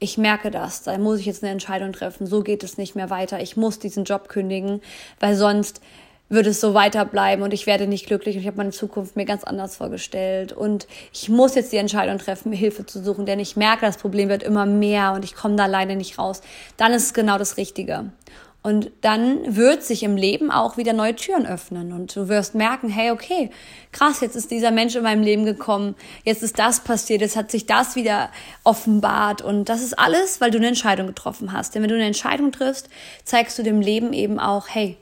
ich 0.00 0.18
merke 0.18 0.50
das, 0.50 0.82
da 0.82 0.96
muss 0.98 1.20
ich 1.20 1.26
jetzt 1.26 1.42
eine 1.42 1.52
Entscheidung 1.52 1.92
treffen, 1.92 2.26
so 2.26 2.42
geht 2.42 2.62
es 2.62 2.76
nicht 2.76 2.94
mehr 2.94 3.08
weiter, 3.08 3.40
ich 3.40 3.56
muss 3.56 3.78
diesen 3.78 4.04
Job 4.04 4.28
kündigen, 4.28 4.80
weil 5.18 5.34
sonst 5.34 5.80
würde 6.28 6.50
es 6.50 6.60
so 6.60 6.74
weiterbleiben 6.74 7.42
und 7.42 7.54
ich 7.54 7.66
werde 7.66 7.86
nicht 7.86 8.06
glücklich 8.06 8.36
und 8.36 8.42
ich 8.42 8.46
habe 8.46 8.58
meine 8.58 8.70
Zukunft 8.70 9.16
mir 9.16 9.24
ganz 9.24 9.44
anders 9.44 9.76
vorgestellt 9.76 10.52
und 10.52 10.86
ich 11.12 11.28
muss 11.28 11.54
jetzt 11.54 11.72
die 11.72 11.78
Entscheidung 11.78 12.18
treffen, 12.18 12.50
mir 12.50 12.56
Hilfe 12.56 12.84
zu 12.84 13.02
suchen, 13.02 13.26
denn 13.26 13.40
ich 13.40 13.56
merke, 13.56 13.86
das 13.86 13.96
Problem 13.96 14.28
wird 14.28 14.42
immer 14.42 14.66
mehr 14.66 15.12
und 15.12 15.24
ich 15.24 15.34
komme 15.34 15.56
da 15.56 15.64
alleine 15.64 15.96
nicht 15.96 16.18
raus, 16.18 16.42
dann 16.76 16.92
ist 16.92 17.04
es 17.04 17.14
genau 17.14 17.38
das 17.38 17.56
Richtige. 17.56 18.12
Und 18.60 18.90
dann 19.02 19.56
wird 19.56 19.84
sich 19.84 20.02
im 20.02 20.16
Leben 20.16 20.50
auch 20.50 20.76
wieder 20.76 20.92
neue 20.92 21.14
Türen 21.14 21.46
öffnen 21.46 21.92
und 21.92 22.14
du 22.14 22.28
wirst 22.28 22.56
merken, 22.56 22.88
hey, 22.88 23.12
okay, 23.12 23.50
krass, 23.92 24.20
jetzt 24.20 24.34
ist 24.34 24.50
dieser 24.50 24.72
Mensch 24.72 24.96
in 24.96 25.04
meinem 25.04 25.22
Leben 25.22 25.44
gekommen, 25.44 25.94
jetzt 26.24 26.42
ist 26.42 26.58
das 26.58 26.80
passiert, 26.80 27.20
jetzt 27.20 27.36
hat 27.36 27.52
sich 27.52 27.66
das 27.66 27.94
wieder 27.94 28.30
offenbart 28.64 29.42
und 29.42 29.68
das 29.68 29.80
ist 29.80 29.96
alles, 29.96 30.40
weil 30.40 30.50
du 30.50 30.58
eine 30.58 30.66
Entscheidung 30.66 31.06
getroffen 31.06 31.52
hast. 31.52 31.74
Denn 31.74 31.82
wenn 31.82 31.88
du 31.88 31.94
eine 31.94 32.06
Entscheidung 32.06 32.50
triffst, 32.50 32.90
zeigst 33.24 33.58
du 33.58 33.62
dem 33.62 33.80
Leben 33.80 34.12
eben 34.12 34.40
auch, 34.40 34.66
hey, 34.68 34.98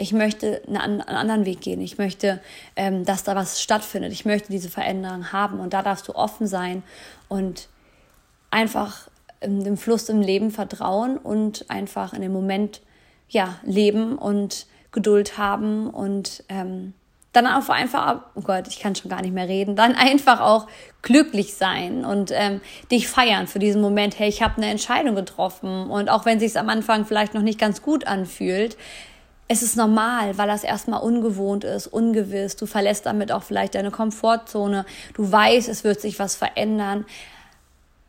ich 0.00 0.12
möchte 0.12 0.62
einen, 0.66 1.02
anderen 1.02 1.44
Weg 1.44 1.60
gehen. 1.60 1.80
Ich 1.82 1.98
möchte, 1.98 2.40
ähm, 2.74 3.04
dass 3.04 3.22
da 3.22 3.36
was 3.36 3.60
stattfindet. 3.62 4.12
Ich 4.12 4.24
möchte 4.24 4.50
diese 4.50 4.70
Veränderung 4.70 5.30
haben. 5.30 5.60
Und 5.60 5.74
da 5.74 5.82
darfst 5.82 6.08
du 6.08 6.14
offen 6.14 6.46
sein 6.46 6.82
und 7.28 7.68
einfach 8.50 9.09
dem 9.42 9.76
Fluss 9.76 10.08
im 10.08 10.20
Leben 10.20 10.50
vertrauen 10.50 11.16
und 11.16 11.70
einfach 11.70 12.12
in 12.12 12.22
dem 12.22 12.32
Moment 12.32 12.80
ja 13.28 13.56
leben 13.62 14.18
und 14.18 14.66
Geduld 14.92 15.38
haben 15.38 15.88
und 15.88 16.42
ähm, 16.48 16.94
dann 17.32 17.46
auch 17.46 17.68
einfach, 17.68 18.22
oh 18.34 18.40
Gott, 18.40 18.66
ich 18.66 18.80
kann 18.80 18.96
schon 18.96 19.08
gar 19.08 19.22
nicht 19.22 19.32
mehr 19.32 19.48
reden, 19.48 19.76
dann 19.76 19.94
einfach 19.94 20.40
auch 20.40 20.66
glücklich 21.02 21.54
sein 21.54 22.04
und 22.04 22.32
ähm, 22.34 22.60
dich 22.90 23.06
feiern 23.08 23.46
für 23.46 23.60
diesen 23.60 23.80
Moment. 23.80 24.18
Hey, 24.18 24.28
ich 24.28 24.42
habe 24.42 24.56
eine 24.56 24.66
Entscheidung 24.66 25.14
getroffen 25.14 25.90
und 25.90 26.08
auch 26.08 26.24
wenn 26.24 26.40
sich 26.40 26.58
am 26.58 26.68
Anfang 26.68 27.06
vielleicht 27.06 27.34
noch 27.34 27.42
nicht 27.42 27.60
ganz 27.60 27.82
gut 27.82 28.06
anfühlt, 28.06 28.76
es 29.52 29.62
ist 29.62 29.76
normal, 29.76 30.38
weil 30.38 30.46
das 30.46 30.62
erstmal 30.62 31.02
ungewohnt 31.02 31.64
ist, 31.64 31.88
ungewiss. 31.88 32.54
Du 32.54 32.66
verlässt 32.66 33.06
damit 33.06 33.32
auch 33.32 33.42
vielleicht 33.42 33.74
deine 33.74 33.90
Komfortzone. 33.90 34.86
Du 35.14 35.32
weißt, 35.32 35.68
es 35.68 35.82
wird 35.82 36.00
sich 36.00 36.20
was 36.20 36.36
verändern. 36.36 37.04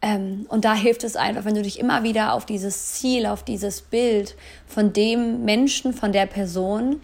Ähm, 0.01 0.45
und 0.49 0.65
da 0.65 0.73
hilft 0.73 1.03
es 1.03 1.15
einfach, 1.15 1.45
wenn 1.45 1.55
du 1.55 1.61
dich 1.61 1.79
immer 1.79 2.03
wieder 2.03 2.33
auf 2.33 2.45
dieses 2.45 2.93
Ziel, 2.93 3.27
auf 3.27 3.43
dieses 3.43 3.81
Bild 3.81 4.35
von 4.65 4.93
dem 4.93 5.45
Menschen, 5.45 5.93
von 5.93 6.11
der 6.11 6.25
Person, 6.25 7.01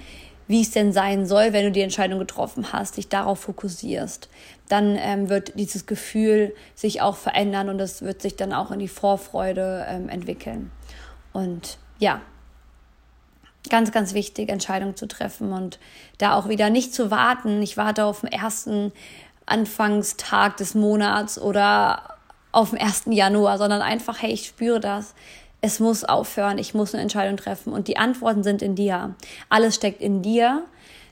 wie 0.48 0.62
es 0.62 0.72
denn 0.72 0.94
sein 0.94 1.26
soll, 1.26 1.54
wenn 1.54 1.66
du 1.66 1.72
die 1.72 1.82
Entscheidung 1.82 2.20
getroffen 2.20 2.72
hast, 2.72 2.98
dich 2.98 3.10
darauf 3.10 3.42
fokussierst, 3.42 4.30
dann 4.70 4.98
ähm, 5.00 5.30
wird 5.30 5.60
dieses 5.60 5.86
Gefühl 5.86 6.56
sich 6.74 7.02
auch 7.02 7.18
verändern 7.18 7.70
und 7.70 7.80
es 7.80 8.02
wird 8.02 8.22
sich 8.22 8.36
dann 8.36 8.54
auch 8.54 8.72
in 8.72 8.80
die 8.80 8.88
Vorfreude 8.88 9.86
ähm, 9.88 10.10
entwickeln. 10.10 10.72
Und 11.34 11.78
ja, 12.00 12.22
ganz, 13.70 13.92
ganz 13.92 14.14
wichtig, 14.14 14.50
Entscheidungen 14.50 14.96
zu 14.96 15.08
treffen 15.08 15.52
und 15.52 15.80
da 16.18 16.34
auch 16.34 16.50
wieder 16.50 16.70
nicht 16.70 16.94
zu 16.94 17.12
warten. 17.12 17.62
Ich 17.62 17.78
warte 17.78 18.06
auf 18.06 18.22
den 18.22 18.32
ersten 18.32 18.92
Anfangstag 19.46 20.58
des 20.58 20.76
Monats 20.76 21.40
oder 21.40 22.17
auf 22.52 22.72
den 22.72 22.80
1. 22.80 23.04
Januar, 23.08 23.58
sondern 23.58 23.82
einfach, 23.82 24.22
hey, 24.22 24.32
ich 24.32 24.48
spüre 24.48 24.80
das. 24.80 25.14
Es 25.60 25.80
muss 25.80 26.04
aufhören, 26.04 26.58
ich 26.60 26.74
muss 26.74 26.94
eine 26.94 27.02
Entscheidung 27.02 27.38
treffen 27.38 27.74
und 27.74 27.88
die 27.88 27.98
Antworten 27.98 28.44
sind 28.44 28.62
in 28.62 28.76
dir. 28.76 29.16
Alles 29.50 29.76
steckt 29.76 30.02
in 30.02 30.22
dir 30.22 30.64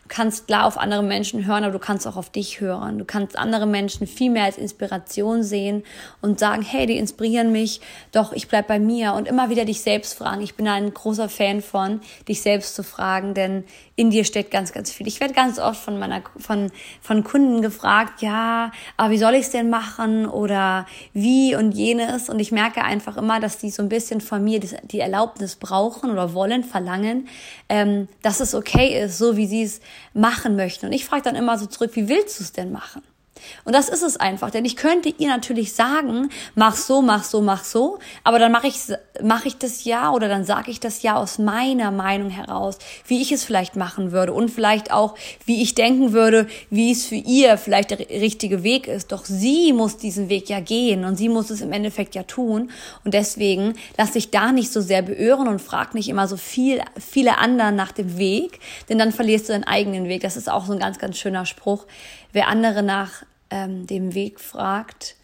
kannst 0.07 0.47
klar 0.47 0.65
auf 0.65 0.77
andere 0.77 1.01
Menschen 1.01 1.45
hören, 1.45 1.63
aber 1.63 1.73
du 1.73 1.79
kannst 1.79 2.05
auch 2.07 2.15
auf 2.15 2.29
dich 2.29 2.61
hören. 2.61 2.99
Du 2.99 3.05
kannst 3.05 3.37
andere 3.37 3.65
Menschen 3.65 4.05
viel 4.05 4.29
mehr 4.29 4.43
als 4.43 4.57
Inspiration 4.57 5.43
sehen 5.43 5.83
und 6.21 6.39
sagen, 6.39 6.61
hey, 6.61 6.85
die 6.85 6.97
inspirieren 6.97 7.51
mich, 7.51 7.81
doch 8.11 8.31
ich 8.31 8.47
bleib 8.47 8.67
bei 8.67 8.79
mir 8.79 9.13
und 9.13 9.27
immer 9.27 9.49
wieder 9.49 9.65
dich 9.65 9.81
selbst 9.81 10.13
fragen. 10.13 10.41
Ich 10.41 10.55
bin 10.55 10.67
ein 10.67 10.93
großer 10.93 11.27
Fan 11.27 11.61
von, 11.61 12.01
dich 12.27 12.41
selbst 12.41 12.75
zu 12.75 12.83
fragen, 12.83 13.33
denn 13.33 13.63
in 13.95 14.11
dir 14.11 14.25
steckt 14.25 14.51
ganz, 14.51 14.73
ganz 14.73 14.91
viel. 14.91 15.07
Ich 15.07 15.19
werde 15.19 15.33
ganz 15.33 15.57
oft 15.57 15.81
von 15.81 15.97
meiner, 15.97 16.21
von, 16.37 16.71
von 17.01 17.23
Kunden 17.23 17.61
gefragt, 17.61 18.21
ja, 18.21 18.71
aber 18.97 19.09
wie 19.11 19.17
soll 19.17 19.33
ich 19.33 19.45
es 19.45 19.51
denn 19.51 19.69
machen 19.69 20.27
oder 20.27 20.85
wie 21.13 21.55
und 21.55 21.71
jenes 21.71 22.29
und 22.29 22.39
ich 22.39 22.51
merke 22.51 22.83
einfach 22.83 23.17
immer, 23.17 23.39
dass 23.39 23.57
die 23.57 23.71
so 23.71 23.81
ein 23.81 23.89
bisschen 23.89 24.21
von 24.21 24.43
mir 24.43 24.59
die 24.59 24.99
Erlaubnis 24.99 25.55
brauchen 25.55 26.11
oder 26.11 26.33
wollen, 26.33 26.63
verlangen, 26.63 27.27
ähm, 27.69 28.07
dass 28.21 28.39
es 28.39 28.53
okay 28.53 29.01
ist, 29.01 29.17
so 29.17 29.37
wie 29.37 29.47
sie 29.47 29.63
es 29.63 29.81
machen 30.13 30.55
möchten. 30.55 30.87
Und 30.87 30.93
ich 30.93 31.05
frage 31.05 31.23
dann 31.23 31.35
immer 31.35 31.57
so 31.57 31.65
zurück, 31.65 31.91
wie 31.93 32.07
willst 32.07 32.39
du 32.39 32.43
es 32.43 32.51
denn 32.51 32.71
machen? 32.71 33.01
Und 33.63 33.73
das 33.73 33.89
ist 33.89 34.03
es 34.03 34.17
einfach, 34.17 34.51
denn 34.51 34.65
ich 34.65 34.75
könnte 34.75 35.13
ihr 35.17 35.27
natürlich 35.27 35.73
sagen, 35.73 36.29
mach 36.55 36.75
so, 36.75 37.01
mach 37.01 37.23
so, 37.23 37.41
mach 37.41 37.63
so, 37.63 37.99
aber 38.23 38.39
dann 38.39 38.51
mache 38.51 38.67
ich, 38.67 38.75
mach 39.21 39.45
ich 39.45 39.57
das 39.57 39.83
ja 39.83 40.11
oder 40.11 40.27
dann 40.27 40.45
sage 40.45 40.71
ich 40.71 40.79
das 40.79 41.01
ja 41.01 41.15
aus 41.15 41.39
meiner 41.39 41.91
Meinung 41.91 42.29
heraus, 42.29 42.77
wie 43.07 43.21
ich 43.21 43.31
es 43.31 43.43
vielleicht 43.43 43.75
machen 43.75 44.11
würde 44.11 44.33
und 44.33 44.49
vielleicht 44.49 44.91
auch, 44.91 45.15
wie 45.45 45.61
ich 45.61 45.75
denken 45.75 46.13
würde, 46.13 46.47
wie 46.69 46.91
es 46.91 47.05
für 47.05 47.15
ihr 47.15 47.57
vielleicht 47.57 47.91
der 47.91 47.99
richtige 47.99 48.63
Weg 48.63 48.87
ist. 48.87 49.11
Doch 49.11 49.25
sie 49.25 49.73
muss 49.73 49.97
diesen 49.97 50.29
Weg 50.29 50.49
ja 50.49 50.59
gehen 50.59 51.05
und 51.05 51.15
sie 51.15 51.29
muss 51.29 51.49
es 51.49 51.61
im 51.61 51.71
Endeffekt 51.71 52.15
ja 52.15 52.23
tun. 52.23 52.71
Und 53.03 53.13
deswegen 53.13 53.73
lass 53.97 54.11
dich 54.11 54.31
da 54.31 54.51
nicht 54.51 54.71
so 54.71 54.81
sehr 54.81 55.01
beirren 55.01 55.47
und 55.47 55.61
frag 55.61 55.93
nicht 55.93 56.09
immer 56.09 56.27
so 56.27 56.37
viel, 56.37 56.81
viele 56.99 57.37
anderen 57.37 57.75
nach 57.75 57.91
dem 57.91 58.17
Weg, 58.17 58.59
denn 58.89 58.97
dann 58.97 59.11
verlierst 59.11 59.49
du 59.49 59.53
deinen 59.53 59.63
eigenen 59.63 60.07
Weg. 60.07 60.21
Das 60.21 60.37
ist 60.37 60.49
auch 60.49 60.65
so 60.65 60.73
ein 60.73 60.79
ganz, 60.79 60.99
ganz 60.99 61.17
schöner 61.17 61.45
Spruch. 61.45 61.85
Wer 62.31 62.47
andere 62.47 62.83
nach 62.83 63.23
ähm, 63.49 63.87
dem 63.87 64.13
Weg 64.13 64.39
fragt, 64.39 65.15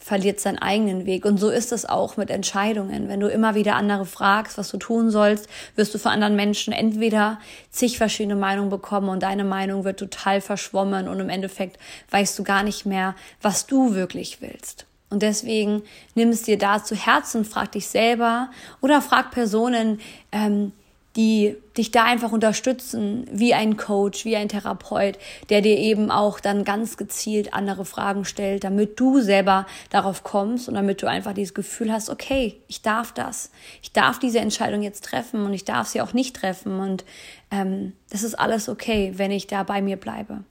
verliert 0.00 0.40
seinen 0.40 0.58
eigenen 0.58 1.04
Weg. 1.04 1.26
Und 1.26 1.38
so 1.38 1.50
ist 1.50 1.72
es 1.72 1.84
auch 1.84 2.16
mit 2.16 2.30
Entscheidungen. 2.30 3.08
Wenn 3.08 3.20
du 3.20 3.28
immer 3.28 3.54
wieder 3.54 3.76
andere 3.76 4.06
fragst, 4.06 4.56
was 4.56 4.70
du 4.70 4.78
tun 4.78 5.10
sollst, 5.10 5.46
wirst 5.76 5.94
du 5.94 5.98
von 5.98 6.12
anderen 6.12 6.36
Menschen 6.36 6.72
entweder 6.72 7.38
zig 7.70 7.98
verschiedene 7.98 8.34
Meinungen 8.36 8.70
bekommen 8.70 9.10
und 9.10 9.22
deine 9.22 9.44
Meinung 9.44 9.84
wird 9.84 9.98
total 9.98 10.40
verschwommen 10.40 11.06
und 11.06 11.20
im 11.20 11.28
Endeffekt 11.28 11.78
weißt 12.10 12.38
du 12.38 12.44
gar 12.44 12.62
nicht 12.62 12.86
mehr, 12.86 13.14
was 13.42 13.66
du 13.66 13.94
wirklich 13.94 14.40
willst. 14.40 14.86
Und 15.10 15.22
deswegen 15.22 15.82
nimm 16.14 16.30
es 16.30 16.42
dir 16.44 16.56
da 16.56 16.82
zu 16.82 16.94
Herzen, 16.94 17.44
frag 17.44 17.72
dich 17.72 17.88
selber 17.88 18.48
oder 18.80 19.02
frag 19.02 19.32
Personen, 19.32 20.00
ähm, 20.32 20.72
die 21.16 21.56
dich 21.76 21.90
da 21.90 22.04
einfach 22.04 22.30
unterstützen, 22.30 23.26
wie 23.32 23.52
ein 23.52 23.76
Coach, 23.76 24.24
wie 24.24 24.36
ein 24.36 24.48
Therapeut, 24.48 25.18
der 25.48 25.60
dir 25.60 25.76
eben 25.76 26.10
auch 26.10 26.38
dann 26.38 26.64
ganz 26.64 26.96
gezielt 26.96 27.52
andere 27.52 27.84
Fragen 27.84 28.24
stellt, 28.24 28.64
damit 28.64 29.00
du 29.00 29.20
selber 29.20 29.66
darauf 29.90 30.22
kommst 30.22 30.68
und 30.68 30.74
damit 30.74 31.02
du 31.02 31.08
einfach 31.08 31.32
dieses 31.32 31.54
Gefühl 31.54 31.92
hast, 31.92 32.10
okay, 32.10 32.60
ich 32.68 32.82
darf 32.82 33.12
das, 33.12 33.50
ich 33.82 33.92
darf 33.92 34.18
diese 34.18 34.38
Entscheidung 34.38 34.82
jetzt 34.82 35.04
treffen 35.04 35.44
und 35.44 35.52
ich 35.52 35.64
darf 35.64 35.88
sie 35.88 36.00
auch 36.00 36.12
nicht 36.12 36.36
treffen 36.36 36.78
und 36.78 37.04
ähm, 37.50 37.92
das 38.10 38.22
ist 38.22 38.38
alles 38.38 38.68
okay, 38.68 39.12
wenn 39.16 39.32
ich 39.32 39.46
da 39.48 39.64
bei 39.64 39.82
mir 39.82 39.96
bleibe. 39.96 40.44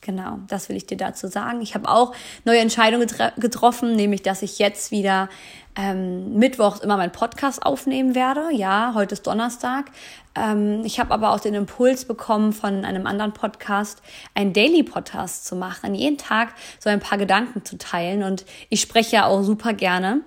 Genau, 0.00 0.38
das 0.46 0.68
will 0.68 0.76
ich 0.76 0.86
dir 0.86 0.96
dazu 0.96 1.26
sagen. 1.26 1.60
Ich 1.60 1.74
habe 1.74 1.88
auch 1.88 2.14
neue 2.44 2.60
Entscheidungen 2.60 3.08
getroffen, 3.36 3.96
nämlich 3.96 4.22
dass 4.22 4.42
ich 4.42 4.58
jetzt 4.58 4.90
wieder 4.90 5.28
ähm, 5.76 6.34
mittwochs 6.34 6.80
immer 6.80 6.96
meinen 6.96 7.12
Podcast 7.12 7.64
aufnehmen 7.64 8.14
werde. 8.14 8.48
Ja, 8.52 8.92
heute 8.94 9.14
ist 9.14 9.26
Donnerstag. 9.26 9.90
Ähm, 10.36 10.82
ich 10.84 11.00
habe 11.00 11.12
aber 11.12 11.32
auch 11.32 11.40
den 11.40 11.54
Impuls 11.54 12.04
bekommen 12.04 12.52
von 12.52 12.84
einem 12.84 13.06
anderen 13.06 13.32
Podcast, 13.32 14.02
einen 14.34 14.52
Daily 14.52 14.84
Podcast 14.84 15.46
zu 15.46 15.56
machen, 15.56 15.94
jeden 15.94 16.18
Tag 16.18 16.54
so 16.78 16.90
ein 16.90 17.00
paar 17.00 17.18
Gedanken 17.18 17.64
zu 17.64 17.76
teilen. 17.76 18.22
Und 18.22 18.44
ich 18.68 18.80
spreche 18.80 19.16
ja 19.16 19.26
auch 19.26 19.42
super 19.42 19.72
gerne. 19.72 20.20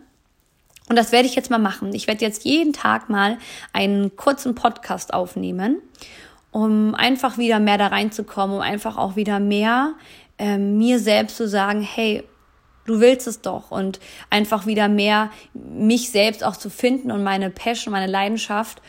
Und 0.90 0.98
das 0.98 1.14
werde 1.14 1.28
ich 1.28 1.36
jetzt 1.36 1.50
mal 1.50 1.60
machen. 1.60 1.94
Ich 1.94 2.08
werde 2.08 2.26
jetzt 2.26 2.44
jeden 2.44 2.74
Tag 2.74 3.10
mal 3.10 3.38
einen 3.72 4.18
kurzen 4.18 4.56
Podcast 4.56 5.14
aufnehmen 5.14 5.78
um 6.52 6.96
einfach 6.96 7.38
wieder 7.38 7.60
mehr 7.60 7.78
da 7.78 7.88
reinzukommen, 7.88 8.58
um 8.58 8.62
einfach 8.62 8.98
auch 8.98 9.16
wieder 9.16 9.40
mehr 9.40 9.94
ähm, 10.38 10.78
mir 10.78 11.00
selbst 11.00 11.38
zu 11.38 11.48
sagen, 11.48 11.82
hey, 11.82 12.24
du 12.86 13.00
willst 13.00 13.28
es 13.28 13.42
doch 13.42 13.72
und 13.72 14.00
einfach 14.30 14.66
wieder 14.66 14.88
mehr 14.88 15.32
mich 15.54 16.10
selbst 16.10 16.44
auch 16.44 16.58
zu 16.58 16.70
finden 16.70 17.12
und 17.12 17.24
meine 17.24 17.50
Passion, 17.50 17.92
meine 17.92 18.12
Leidenschaft. 18.12 18.82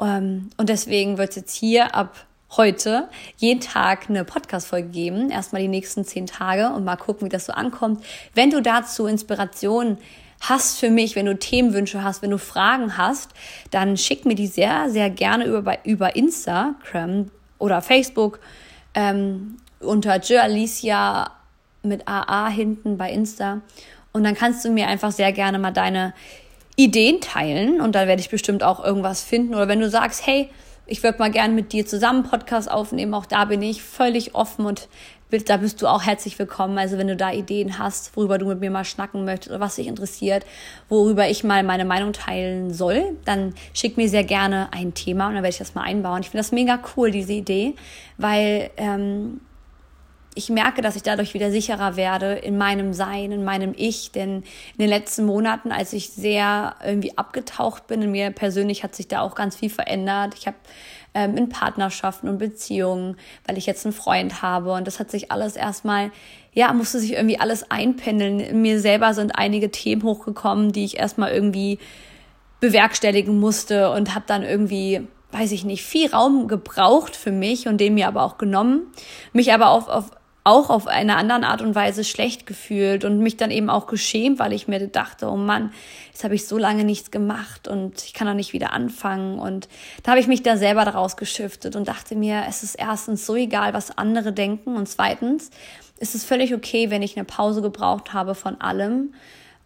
Ähm, 0.00 0.50
und 0.56 0.68
deswegen 0.68 1.18
wird 1.18 1.30
es 1.30 1.36
jetzt 1.36 1.54
hier 1.54 1.94
ab 1.94 2.26
heute 2.56 3.08
jeden 3.38 3.60
Tag 3.60 4.10
eine 4.10 4.24
Podcast-Folge 4.24 4.88
geben. 4.88 5.30
Erstmal 5.30 5.62
die 5.62 5.68
nächsten 5.68 6.04
zehn 6.04 6.26
Tage 6.26 6.70
und 6.70 6.84
mal 6.84 6.96
gucken, 6.96 7.26
wie 7.26 7.30
das 7.30 7.46
so 7.46 7.52
ankommt. 7.52 8.04
Wenn 8.34 8.50
du 8.50 8.60
dazu 8.60 9.06
Inspiration 9.06 9.96
hast 10.42 10.80
für 10.80 10.90
mich, 10.90 11.16
wenn 11.16 11.26
du 11.26 11.38
Themenwünsche 11.38 12.02
hast, 12.02 12.22
wenn 12.22 12.30
du 12.30 12.38
Fragen 12.38 12.96
hast, 12.96 13.30
dann 13.70 13.96
schick 13.96 14.24
mir 14.24 14.34
die 14.34 14.48
sehr, 14.48 14.90
sehr 14.90 15.08
gerne 15.08 15.44
über, 15.44 15.84
über 15.84 16.16
Instagram 16.16 17.30
oder 17.58 17.80
Facebook 17.80 18.40
ähm, 18.94 19.56
unter 19.80 20.20
Alicia 20.40 21.30
mit 21.82 22.06
AA 22.06 22.48
hinten 22.48 22.98
bei 22.98 23.10
Insta. 23.10 23.60
Und 24.12 24.24
dann 24.24 24.34
kannst 24.34 24.64
du 24.64 24.70
mir 24.70 24.88
einfach 24.88 25.12
sehr 25.12 25.32
gerne 25.32 25.58
mal 25.58 25.70
deine 25.70 26.12
Ideen 26.76 27.20
teilen 27.20 27.80
und 27.80 27.94
dann 27.94 28.08
werde 28.08 28.20
ich 28.20 28.30
bestimmt 28.30 28.62
auch 28.62 28.84
irgendwas 28.84 29.22
finden. 29.22 29.54
Oder 29.54 29.68
wenn 29.68 29.80
du 29.80 29.88
sagst, 29.88 30.26
hey, 30.26 30.50
ich 30.86 31.02
würde 31.02 31.18
mal 31.18 31.30
gerne 31.30 31.54
mit 31.54 31.72
dir 31.72 31.86
zusammen 31.86 32.24
Podcast 32.24 32.70
aufnehmen, 32.70 33.14
auch 33.14 33.26
da 33.26 33.44
bin 33.44 33.62
ich 33.62 33.82
völlig 33.82 34.34
offen 34.34 34.66
und 34.66 34.88
da 35.40 35.56
bist 35.56 35.80
du 35.80 35.86
auch 35.86 36.02
herzlich 36.02 36.38
willkommen. 36.38 36.78
Also 36.78 36.98
wenn 36.98 37.08
du 37.08 37.16
da 37.16 37.32
Ideen 37.32 37.78
hast, 37.78 38.14
worüber 38.16 38.38
du 38.38 38.46
mit 38.46 38.60
mir 38.60 38.70
mal 38.70 38.84
schnacken 38.84 39.24
möchtest 39.24 39.50
oder 39.50 39.60
was 39.60 39.76
dich 39.76 39.86
interessiert, 39.86 40.44
worüber 40.88 41.28
ich 41.28 41.42
mal 41.42 41.62
meine 41.62 41.84
Meinung 41.84 42.12
teilen 42.12 42.72
soll, 42.72 43.16
dann 43.24 43.54
schick 43.72 43.96
mir 43.96 44.08
sehr 44.08 44.24
gerne 44.24 44.68
ein 44.72 44.94
Thema 44.94 45.28
und 45.28 45.34
dann 45.34 45.42
werde 45.42 45.54
ich 45.54 45.58
das 45.58 45.74
mal 45.74 45.82
einbauen. 45.82 46.20
Ich 46.20 46.30
finde 46.30 46.40
das 46.40 46.52
mega 46.52 46.78
cool, 46.96 47.10
diese 47.10 47.32
Idee, 47.32 47.74
weil 48.18 48.70
ähm, 48.76 49.40
ich 50.34 50.48
merke, 50.48 50.80
dass 50.80 50.96
ich 50.96 51.02
dadurch 51.02 51.34
wieder 51.34 51.50
sicherer 51.50 51.96
werde 51.96 52.32
in 52.32 52.56
meinem 52.56 52.94
Sein, 52.94 53.32
in 53.32 53.44
meinem 53.44 53.74
Ich. 53.76 54.12
Denn 54.12 54.36
in 54.36 54.78
den 54.78 54.88
letzten 54.88 55.26
Monaten, 55.26 55.72
als 55.72 55.92
ich 55.92 56.10
sehr 56.10 56.74
irgendwie 56.84 57.16
abgetaucht 57.18 57.86
bin, 57.86 58.02
in 58.02 58.10
mir 58.12 58.30
persönlich 58.30 58.82
hat 58.82 58.94
sich 58.94 59.08
da 59.08 59.20
auch 59.20 59.34
ganz 59.34 59.56
viel 59.56 59.68
verändert. 59.68 60.34
Ich 60.38 60.46
habe 60.46 60.56
ähm, 61.14 61.36
in 61.36 61.48
Partnerschaften 61.50 62.28
und 62.28 62.38
Beziehungen, 62.38 63.16
weil 63.46 63.58
ich 63.58 63.66
jetzt 63.66 63.84
einen 63.84 63.92
Freund 63.92 64.40
habe. 64.40 64.72
Und 64.72 64.86
das 64.86 65.00
hat 65.00 65.10
sich 65.10 65.30
alles 65.30 65.56
erstmal, 65.56 66.10
ja, 66.54 66.72
musste 66.72 66.98
sich 66.98 67.12
irgendwie 67.12 67.38
alles 67.38 67.70
einpendeln. 67.70 68.40
In 68.40 68.62
mir 68.62 68.80
selber 68.80 69.12
sind 69.12 69.32
einige 69.36 69.70
Themen 69.70 70.02
hochgekommen, 70.02 70.72
die 70.72 70.84
ich 70.84 70.96
erstmal 70.98 71.32
irgendwie 71.32 71.78
bewerkstelligen 72.60 73.38
musste 73.38 73.90
und 73.90 74.14
habe 74.14 74.24
dann 74.26 74.44
irgendwie 74.44 75.06
weiß 75.32 75.52
ich 75.52 75.64
nicht, 75.64 75.82
viel 75.82 76.10
Raum 76.10 76.46
gebraucht 76.46 77.16
für 77.16 77.32
mich 77.32 77.66
und 77.66 77.80
den 77.80 77.94
mir 77.94 78.06
aber 78.06 78.22
auch 78.22 78.36
genommen, 78.36 78.82
mich 79.32 79.52
aber 79.52 79.70
auf, 79.70 79.88
auf 79.88 80.10
auch 80.44 80.70
auf 80.70 80.88
eine 80.88 81.16
andere 81.16 81.46
Art 81.46 81.62
und 81.62 81.74
Weise 81.74 82.02
schlecht 82.02 82.46
gefühlt 82.46 83.04
und 83.04 83.20
mich 83.20 83.36
dann 83.36 83.50
eben 83.50 83.70
auch 83.70 83.86
geschämt, 83.86 84.38
weil 84.38 84.52
ich 84.52 84.66
mir 84.66 84.86
dachte, 84.88 85.28
oh 85.28 85.36
Mann, 85.36 85.72
jetzt 86.10 86.24
habe 86.24 86.34
ich 86.34 86.48
so 86.48 86.58
lange 86.58 86.84
nichts 86.84 87.10
gemacht 87.10 87.68
und 87.68 88.02
ich 88.02 88.12
kann 88.12 88.26
doch 88.26 88.34
nicht 88.34 88.52
wieder 88.52 88.72
anfangen. 88.72 89.38
Und 89.38 89.68
da 90.02 90.12
habe 90.12 90.20
ich 90.20 90.26
mich 90.26 90.42
da 90.42 90.56
selber 90.56 90.84
daraus 90.84 91.16
geschiftet 91.16 91.76
und 91.76 91.86
dachte 91.86 92.16
mir, 92.16 92.44
es 92.48 92.62
ist 92.62 92.74
erstens 92.74 93.24
so 93.24 93.36
egal, 93.36 93.72
was 93.72 93.96
andere 93.96 94.32
denken 94.32 94.76
und 94.76 94.88
zweitens 94.88 95.50
ist 95.98 96.16
es 96.16 96.24
völlig 96.24 96.52
okay, 96.52 96.90
wenn 96.90 97.02
ich 97.02 97.16
eine 97.16 97.24
Pause 97.24 97.62
gebraucht 97.62 98.12
habe 98.12 98.34
von 98.34 98.60
allem 98.60 99.14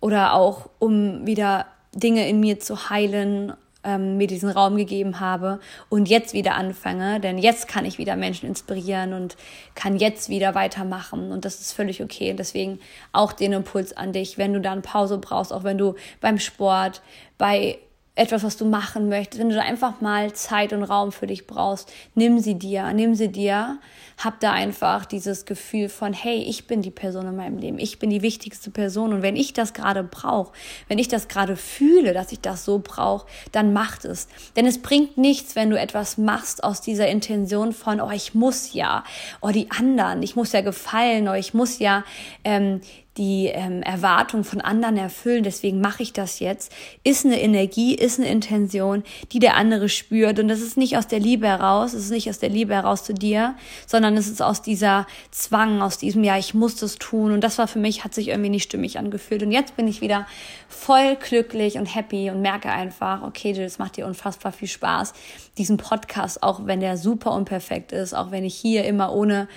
oder 0.00 0.34
auch 0.34 0.68
um 0.78 1.26
wieder 1.26 1.66
Dinge 1.94 2.28
in 2.28 2.40
mir 2.40 2.60
zu 2.60 2.90
heilen 2.90 3.54
ähm, 3.86 4.16
mir 4.16 4.26
diesen 4.26 4.50
Raum 4.50 4.76
gegeben 4.76 5.20
habe 5.20 5.60
und 5.88 6.08
jetzt 6.08 6.34
wieder 6.34 6.56
anfange, 6.56 7.20
denn 7.20 7.38
jetzt 7.38 7.68
kann 7.68 7.86
ich 7.86 7.96
wieder 7.96 8.16
Menschen 8.16 8.48
inspirieren 8.48 9.14
und 9.14 9.36
kann 9.74 9.96
jetzt 9.96 10.28
wieder 10.28 10.54
weitermachen 10.54 11.30
und 11.30 11.44
das 11.44 11.60
ist 11.60 11.72
völlig 11.72 12.02
okay. 12.02 12.34
Deswegen 12.34 12.80
auch 13.12 13.32
den 13.32 13.52
Impuls 13.52 13.96
an 13.96 14.12
dich, 14.12 14.36
wenn 14.36 14.52
du 14.52 14.60
da 14.60 14.72
eine 14.72 14.80
Pause 14.82 15.18
brauchst, 15.18 15.52
auch 15.52 15.64
wenn 15.64 15.78
du 15.78 15.94
beim 16.20 16.38
Sport, 16.38 17.00
bei 17.38 17.78
etwas, 18.16 18.42
was 18.42 18.56
du 18.56 18.64
machen 18.64 19.08
möchtest, 19.08 19.40
wenn 19.40 19.50
du 19.50 19.60
einfach 19.60 20.00
mal 20.00 20.32
Zeit 20.32 20.72
und 20.72 20.82
Raum 20.82 21.12
für 21.12 21.26
dich 21.26 21.46
brauchst, 21.46 21.92
nimm 22.14 22.38
sie 22.38 22.54
dir, 22.54 22.92
nimm 22.94 23.14
sie 23.14 23.28
dir, 23.28 23.78
hab 24.16 24.40
da 24.40 24.52
einfach 24.52 25.04
dieses 25.04 25.44
Gefühl 25.44 25.90
von, 25.90 26.14
hey, 26.14 26.38
ich 26.38 26.66
bin 26.66 26.80
die 26.80 26.90
Person 26.90 27.26
in 27.26 27.36
meinem 27.36 27.58
Leben, 27.58 27.78
ich 27.78 27.98
bin 27.98 28.08
die 28.08 28.22
wichtigste 28.22 28.70
Person. 28.70 29.12
Und 29.12 29.20
wenn 29.20 29.36
ich 29.36 29.52
das 29.52 29.74
gerade 29.74 30.02
brauche, 30.02 30.52
wenn 30.88 30.98
ich 30.98 31.08
das 31.08 31.28
gerade 31.28 31.56
fühle, 31.56 32.14
dass 32.14 32.32
ich 32.32 32.40
das 32.40 32.64
so 32.64 32.80
brauche, 32.82 33.26
dann 33.52 33.74
macht 33.74 34.06
es. 34.06 34.28
Denn 34.56 34.66
es 34.66 34.80
bringt 34.80 35.18
nichts, 35.18 35.54
wenn 35.54 35.68
du 35.68 35.78
etwas 35.78 36.16
machst 36.16 36.64
aus 36.64 36.80
dieser 36.80 37.08
Intention 37.08 37.72
von, 37.72 38.00
oh, 38.00 38.10
ich 38.10 38.34
muss 38.34 38.72
ja, 38.72 39.04
oh, 39.42 39.50
die 39.50 39.70
anderen, 39.70 40.22
ich 40.22 40.34
muss 40.36 40.52
ja 40.52 40.62
gefallen, 40.62 41.28
oh, 41.28 41.34
ich 41.34 41.52
muss 41.52 41.78
ja 41.78 42.02
ähm, 42.44 42.80
die 43.16 43.46
ähm, 43.46 43.82
Erwartung 43.82 44.44
von 44.44 44.60
anderen 44.60 44.96
erfüllen, 44.96 45.42
deswegen 45.42 45.80
mache 45.80 46.02
ich 46.02 46.12
das 46.12 46.40
jetzt, 46.40 46.72
ist 47.04 47.24
eine 47.24 47.40
Energie, 47.40 47.94
ist 47.94 48.18
eine 48.18 48.28
Intention, 48.28 49.02
die 49.32 49.38
der 49.38 49.56
andere 49.56 49.88
spürt. 49.88 50.38
Und 50.38 50.48
das 50.48 50.60
ist 50.60 50.76
nicht 50.76 50.96
aus 50.96 51.06
der 51.06 51.20
Liebe 51.20 51.46
heraus, 51.46 51.94
es 51.94 52.04
ist 52.04 52.10
nicht 52.10 52.28
aus 52.28 52.38
der 52.38 52.48
Liebe 52.48 52.74
heraus 52.74 53.04
zu 53.04 53.14
dir, 53.14 53.54
sondern 53.86 54.16
es 54.16 54.28
ist 54.28 54.42
aus 54.42 54.62
dieser 54.62 55.06
Zwang, 55.30 55.82
aus 55.82 55.98
diesem, 55.98 56.24
ja, 56.24 56.36
ich 56.36 56.54
muss 56.54 56.76
das 56.76 56.96
tun. 56.96 57.32
Und 57.32 57.42
das 57.42 57.58
war 57.58 57.68
für 57.68 57.78
mich, 57.78 58.04
hat 58.04 58.14
sich 58.14 58.28
irgendwie 58.28 58.50
nicht 58.50 58.64
stimmig 58.64 58.98
angefühlt. 58.98 59.42
Und 59.42 59.52
jetzt 59.52 59.76
bin 59.76 59.88
ich 59.88 60.00
wieder 60.00 60.26
voll 60.68 61.16
glücklich 61.16 61.78
und 61.78 61.94
happy 61.94 62.30
und 62.30 62.42
merke 62.42 62.70
einfach, 62.70 63.22
okay, 63.22 63.52
das 63.52 63.78
macht 63.78 63.96
dir 63.96 64.06
unfassbar 64.06 64.52
viel 64.52 64.68
Spaß, 64.68 65.14
diesen 65.58 65.76
Podcast, 65.76 66.42
auch 66.42 66.66
wenn 66.66 66.80
der 66.80 66.96
super 66.96 67.32
unperfekt 67.32 67.92
ist, 67.92 68.14
auch 68.14 68.30
wenn 68.30 68.44
ich 68.44 68.54
hier 68.54 68.84
immer 68.84 69.12
ohne 69.12 69.48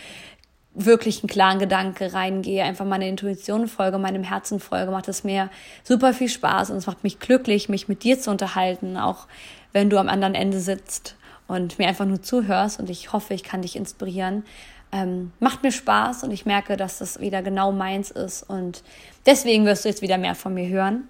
wirklich 0.85 1.21
einen 1.21 1.29
klaren 1.29 1.59
Gedanke 1.59 2.13
reingehe, 2.13 2.63
einfach 2.63 2.85
meine 2.85 3.07
Intuition 3.07 3.67
folge, 3.67 3.97
meinem 3.97 4.23
Herzen 4.23 4.59
folge, 4.59 4.91
macht 4.91 5.07
es 5.07 5.23
mir 5.23 5.49
super 5.83 6.13
viel 6.13 6.29
Spaß 6.29 6.69
und 6.71 6.77
es 6.77 6.87
macht 6.87 7.03
mich 7.03 7.19
glücklich, 7.19 7.69
mich 7.69 7.87
mit 7.87 8.03
dir 8.03 8.19
zu 8.19 8.31
unterhalten, 8.31 8.97
auch 8.97 9.27
wenn 9.73 9.89
du 9.89 9.97
am 9.97 10.09
anderen 10.09 10.35
Ende 10.35 10.59
sitzt 10.59 11.15
und 11.47 11.79
mir 11.79 11.87
einfach 11.87 12.05
nur 12.05 12.21
zuhörst 12.21 12.79
und 12.79 12.89
ich 12.89 13.11
hoffe, 13.11 13.33
ich 13.33 13.43
kann 13.43 13.61
dich 13.61 13.75
inspirieren. 13.75 14.43
Ähm, 14.91 15.31
macht 15.39 15.61
mir 15.61 15.71
Spaß 15.71 16.23
und 16.23 16.31
ich 16.31 16.45
merke, 16.45 16.75
dass 16.75 16.97
das 16.97 17.19
wieder 17.19 17.43
genau 17.43 17.71
meins 17.71 18.09
ist 18.09 18.43
und 18.43 18.83
deswegen 19.25 19.65
wirst 19.65 19.85
du 19.85 19.89
jetzt 19.89 20.01
wieder 20.01 20.17
mehr 20.17 20.33
von 20.33 20.53
mir 20.53 20.67
hören. 20.67 21.07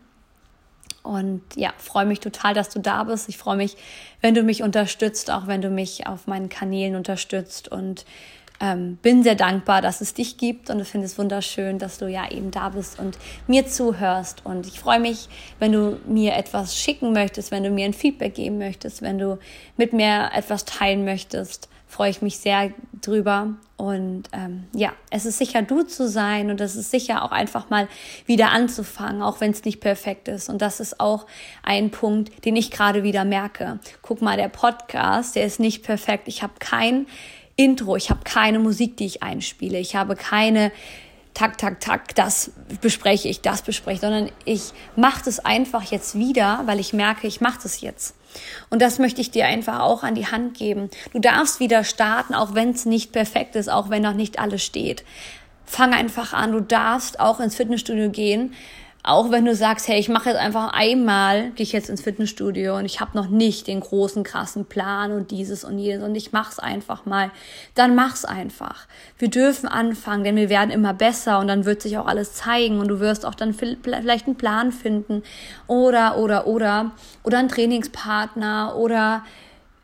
Und 1.02 1.42
ja, 1.56 1.72
freue 1.78 2.06
mich 2.06 2.20
total, 2.20 2.54
dass 2.54 2.70
du 2.70 2.80
da 2.80 3.06
bist. 3.06 3.30
Ich 3.30 3.38
freue 3.38 3.56
mich, 3.56 3.78
wenn 4.22 4.36
du 4.36 4.44
mich 4.44 4.64
unterstützt, 4.64 5.32
auch 5.32 5.48
wenn 5.48 5.62
du 5.62 5.70
mich 5.70 6.08
auf 6.08 6.28
meinen 6.28 6.50
Kanälen 6.50 6.96
unterstützt 6.96 7.70
und 7.70 8.06
ähm, 8.60 8.98
bin 9.02 9.24
sehr 9.24 9.36
dankbar, 9.36 9.82
dass 9.82 10.02
es 10.02 10.14
dich 10.14 10.38
gibt 10.38 10.70
und 10.70 10.80
ich 10.80 10.88
finde 10.88 11.06
es 11.06 11.18
wunderschön, 11.18 11.80
dass 11.80 11.98
du 11.98 12.08
ja 12.08 12.30
eben 12.30 12.52
da 12.52 12.70
bist 12.70 13.00
und 13.00 13.18
mir 13.48 13.68
zuhörst. 13.68 14.46
Und 14.46 14.68
ich 14.68 14.80
freue 14.80 15.00
mich, 15.00 15.30
wenn 15.60 15.72
du 15.72 16.00
mir 16.06 16.36
etwas 16.36 16.78
schicken 16.78 17.14
möchtest, 17.14 17.52
wenn 17.52 17.64
du 17.64 17.70
mir 17.70 17.86
ein 17.86 17.94
Feedback 17.94 18.36
geben 18.36 18.58
möchtest, 18.58 19.02
wenn 19.02 19.18
du 19.18 19.40
mit 19.78 19.94
mir 19.94 20.32
etwas 20.34 20.66
teilen 20.66 21.06
möchtest. 21.06 21.70
Freue 21.88 22.12
ich 22.12 22.22
mich 22.22 22.38
sehr 22.38 22.72
drüber. 23.02 23.56
Und 23.76 24.24
ähm, 24.34 24.66
ja, 24.76 24.92
es 25.10 25.26
ist 25.26 25.38
sicher 25.38 25.62
du 25.62 25.84
zu 25.84 26.08
sein 26.08 26.52
und 26.52 26.60
es 26.62 26.76
ist 26.76 26.92
sicher 26.92 27.24
auch 27.24 27.32
einfach 27.32 27.70
mal 27.70 27.88
wieder 28.26 28.52
anzufangen, 28.52 29.22
auch 29.22 29.40
wenn 29.40 29.52
es 29.52 29.64
nicht 29.64 29.80
perfekt 29.80 30.28
ist. 30.28 30.50
Und 30.50 30.62
das 30.62 30.82
ist 30.82 31.00
auch 31.00 31.26
ein 31.64 31.90
Punkt, 31.90 32.46
den 32.46 32.58
ich 32.58 32.70
gerade 32.70 33.04
wieder 33.04 33.24
merke. 33.26 33.80
Guck 34.02 34.22
mal, 34.22 34.38
der 34.38 34.50
Podcast, 34.50 35.36
der 35.36 35.46
ist 35.46 35.60
nicht 35.60 35.82
perfekt. 35.84 36.28
Ich 36.28 36.44
habe 36.44 36.54
kein 36.60 37.08
Intro, 37.60 37.98
ich 37.98 38.10
habe 38.10 38.22
keine 38.24 38.58
Musik, 38.58 38.96
die 38.96 39.06
ich 39.06 39.22
einspiele, 39.22 39.80
ich 39.80 39.94
habe 39.94 40.16
keine 40.16 40.72
tak, 41.34 41.58
tak, 41.58 41.82
tak, 41.82 42.16
das 42.16 42.52
bespreche 42.80 43.28
ich, 43.28 43.42
das 43.42 43.64
bespreche 43.64 43.96
ich, 43.96 44.02
sondern 44.02 44.32
ich 44.46 44.72
mache 44.96 45.22
das 45.26 45.40
einfach 45.40 45.84
jetzt 45.84 46.18
wieder, 46.18 46.62
weil 46.66 46.80
ich 46.80 46.94
merke, 46.94 47.28
ich 47.28 47.42
mache 47.42 47.60
das 47.62 47.82
jetzt. 47.82 48.16
Und 48.70 48.82
das 48.82 48.98
möchte 48.98 49.20
ich 49.20 49.32
dir 49.32 49.46
einfach 49.46 49.82
auch 49.82 50.04
an 50.04 50.16
die 50.16 50.28
Hand 50.28 50.58
geben. 50.58 50.90
Du 51.12 51.20
darfst 51.20 51.60
wieder 51.60 51.84
starten, 51.84 52.34
auch 52.34 52.56
wenn 52.56 52.70
es 52.70 52.86
nicht 52.86 53.12
perfekt 53.12 53.58
ist, 53.58 53.70
auch 53.70 53.90
wenn 53.90 54.04
noch 54.04 54.14
nicht 54.14 54.40
alles 54.40 54.64
steht. 54.64 55.04
Fang 55.66 55.94
einfach 55.94 56.32
an, 56.32 56.54
du 56.54 56.62
darfst 56.62 57.20
auch 57.20 57.42
ins 57.42 57.56
Fitnessstudio 57.56 58.10
gehen, 58.10 58.54
auch 59.10 59.32
wenn 59.32 59.46
du 59.46 59.56
sagst, 59.56 59.88
hey, 59.88 60.00
ich 60.00 60.08
mache 60.08 60.30
jetzt 60.30 60.40
einfach 60.40 60.72
einmal, 60.72 61.50
gehe 61.52 61.64
ich 61.64 61.72
jetzt 61.72 61.90
ins 61.90 62.02
Fitnessstudio 62.02 62.78
und 62.78 62.86
ich 62.86 63.00
habe 63.00 63.18
noch 63.18 63.28
nicht 63.28 63.68
den 63.68 63.80
großen, 63.80 64.24
krassen 64.24 64.66
Plan 64.66 65.12
und 65.12 65.32
dieses 65.32 65.64
und 65.64 65.80
jenes 65.80 66.04
und 66.04 66.16
ich 66.16 66.32
mach's 66.32 66.60
einfach 66.60 67.06
mal, 67.06 67.32
dann 67.74 67.96
mach's 67.96 68.24
einfach. 68.24 68.88
Wir 69.18 69.30
dürfen 69.30 69.68
anfangen, 69.68 70.24
denn 70.24 70.36
wir 70.36 70.50
werden 70.50 70.70
immer 70.70 70.94
besser 70.94 71.40
und 71.40 71.48
dann 71.48 71.66
wird 71.66 71.82
sich 71.82 71.98
auch 71.98 72.06
alles 72.06 72.34
zeigen 72.34 72.80
und 72.80 72.88
du 72.88 73.00
wirst 73.00 73.26
auch 73.26 73.36
dann 73.36 73.54
vielleicht 73.54 74.28
einen 74.28 74.36
Plan 74.36 74.72
finden 74.72 75.24
oder, 75.66 76.18
oder, 76.18 76.46
oder, 76.46 76.92
oder 77.24 77.40
einen 77.40 77.50
Trainingspartner 77.50 78.76
oder 78.78 79.24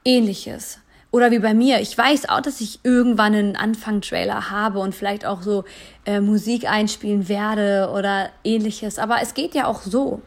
ähnliches. 0.05 0.79
Oder 1.15 1.31
wie 1.31 1.39
bei 1.39 1.53
mir, 1.53 1.79
ich 1.79 1.97
weiß 1.97 2.27
auch, 2.27 2.41
dass 2.41 2.59
ich 2.59 2.81
irgendwann 2.83 3.33
einen 3.33 3.55
Anfang-Trailer 3.55 4.51
habe 4.51 4.79
und 4.79 4.93
vielleicht 4.93 5.25
auch 5.25 5.43
so 5.43 5.63
äh, 6.05 6.19
Musik 6.19 6.69
einspielen 6.69 7.29
werde 7.29 7.89
oder 7.95 8.31
ähnliches. 8.43 8.99
Aber 8.99 9.21
es 9.21 9.33
geht 9.33 9.55
ja 9.55 9.65
auch 9.65 9.81
so. 9.81 10.21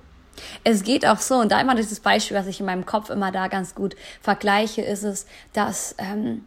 Es 0.64 0.84
geht 0.84 1.04
auch 1.04 1.18
so. 1.18 1.34
Und 1.34 1.52
da 1.52 1.60
immer 1.60 1.74
dieses 1.74 2.00
Beispiel, 2.00 2.38
was 2.38 2.46
ich 2.46 2.60
in 2.60 2.64
meinem 2.64 2.86
Kopf 2.86 3.10
immer 3.10 3.30
da 3.30 3.48
ganz 3.48 3.74
gut 3.74 3.96
vergleiche, 4.22 4.80
ist 4.80 5.02
es, 5.02 5.26
dass 5.52 5.94
ähm, 5.98 6.46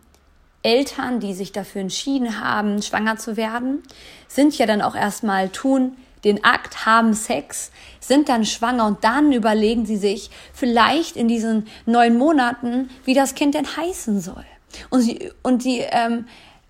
Eltern, 0.63 1.19
die 1.19 1.36
sich 1.36 1.51
dafür 1.51 1.82
entschieden 1.82 2.43
haben, 2.43 2.82
schwanger 2.82 3.17
zu 3.17 3.38
werden, 3.38 3.84
sind 4.27 4.58
ja 4.58 4.65
dann 4.65 4.82
auch 4.82 4.95
erstmal 4.95 5.49
tun, 5.49 5.97
den 6.23 6.43
Akt, 6.43 6.86
haben 6.86 7.13
Sex, 7.13 7.71
sind 7.99 8.29
dann 8.29 8.45
schwanger 8.45 8.86
und 8.86 9.03
dann 9.03 9.31
überlegen 9.31 9.86
sie 9.86 9.97
sich 9.97 10.29
vielleicht 10.53 11.15
in 11.15 11.27
diesen 11.27 11.67
neun 11.86 12.17
Monaten, 12.17 12.89
wie 13.05 13.13
das 13.13 13.36
Kind 13.36 13.55
denn 13.55 13.65
heißen 13.77 14.21
soll. 14.21 14.45
Und 14.89 15.01
sie, 15.01 15.31
und 15.41 15.63
sie 15.63 15.79
ähm, 15.79 16.25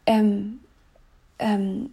ähm, 0.05 0.59
ähm, 1.39 1.89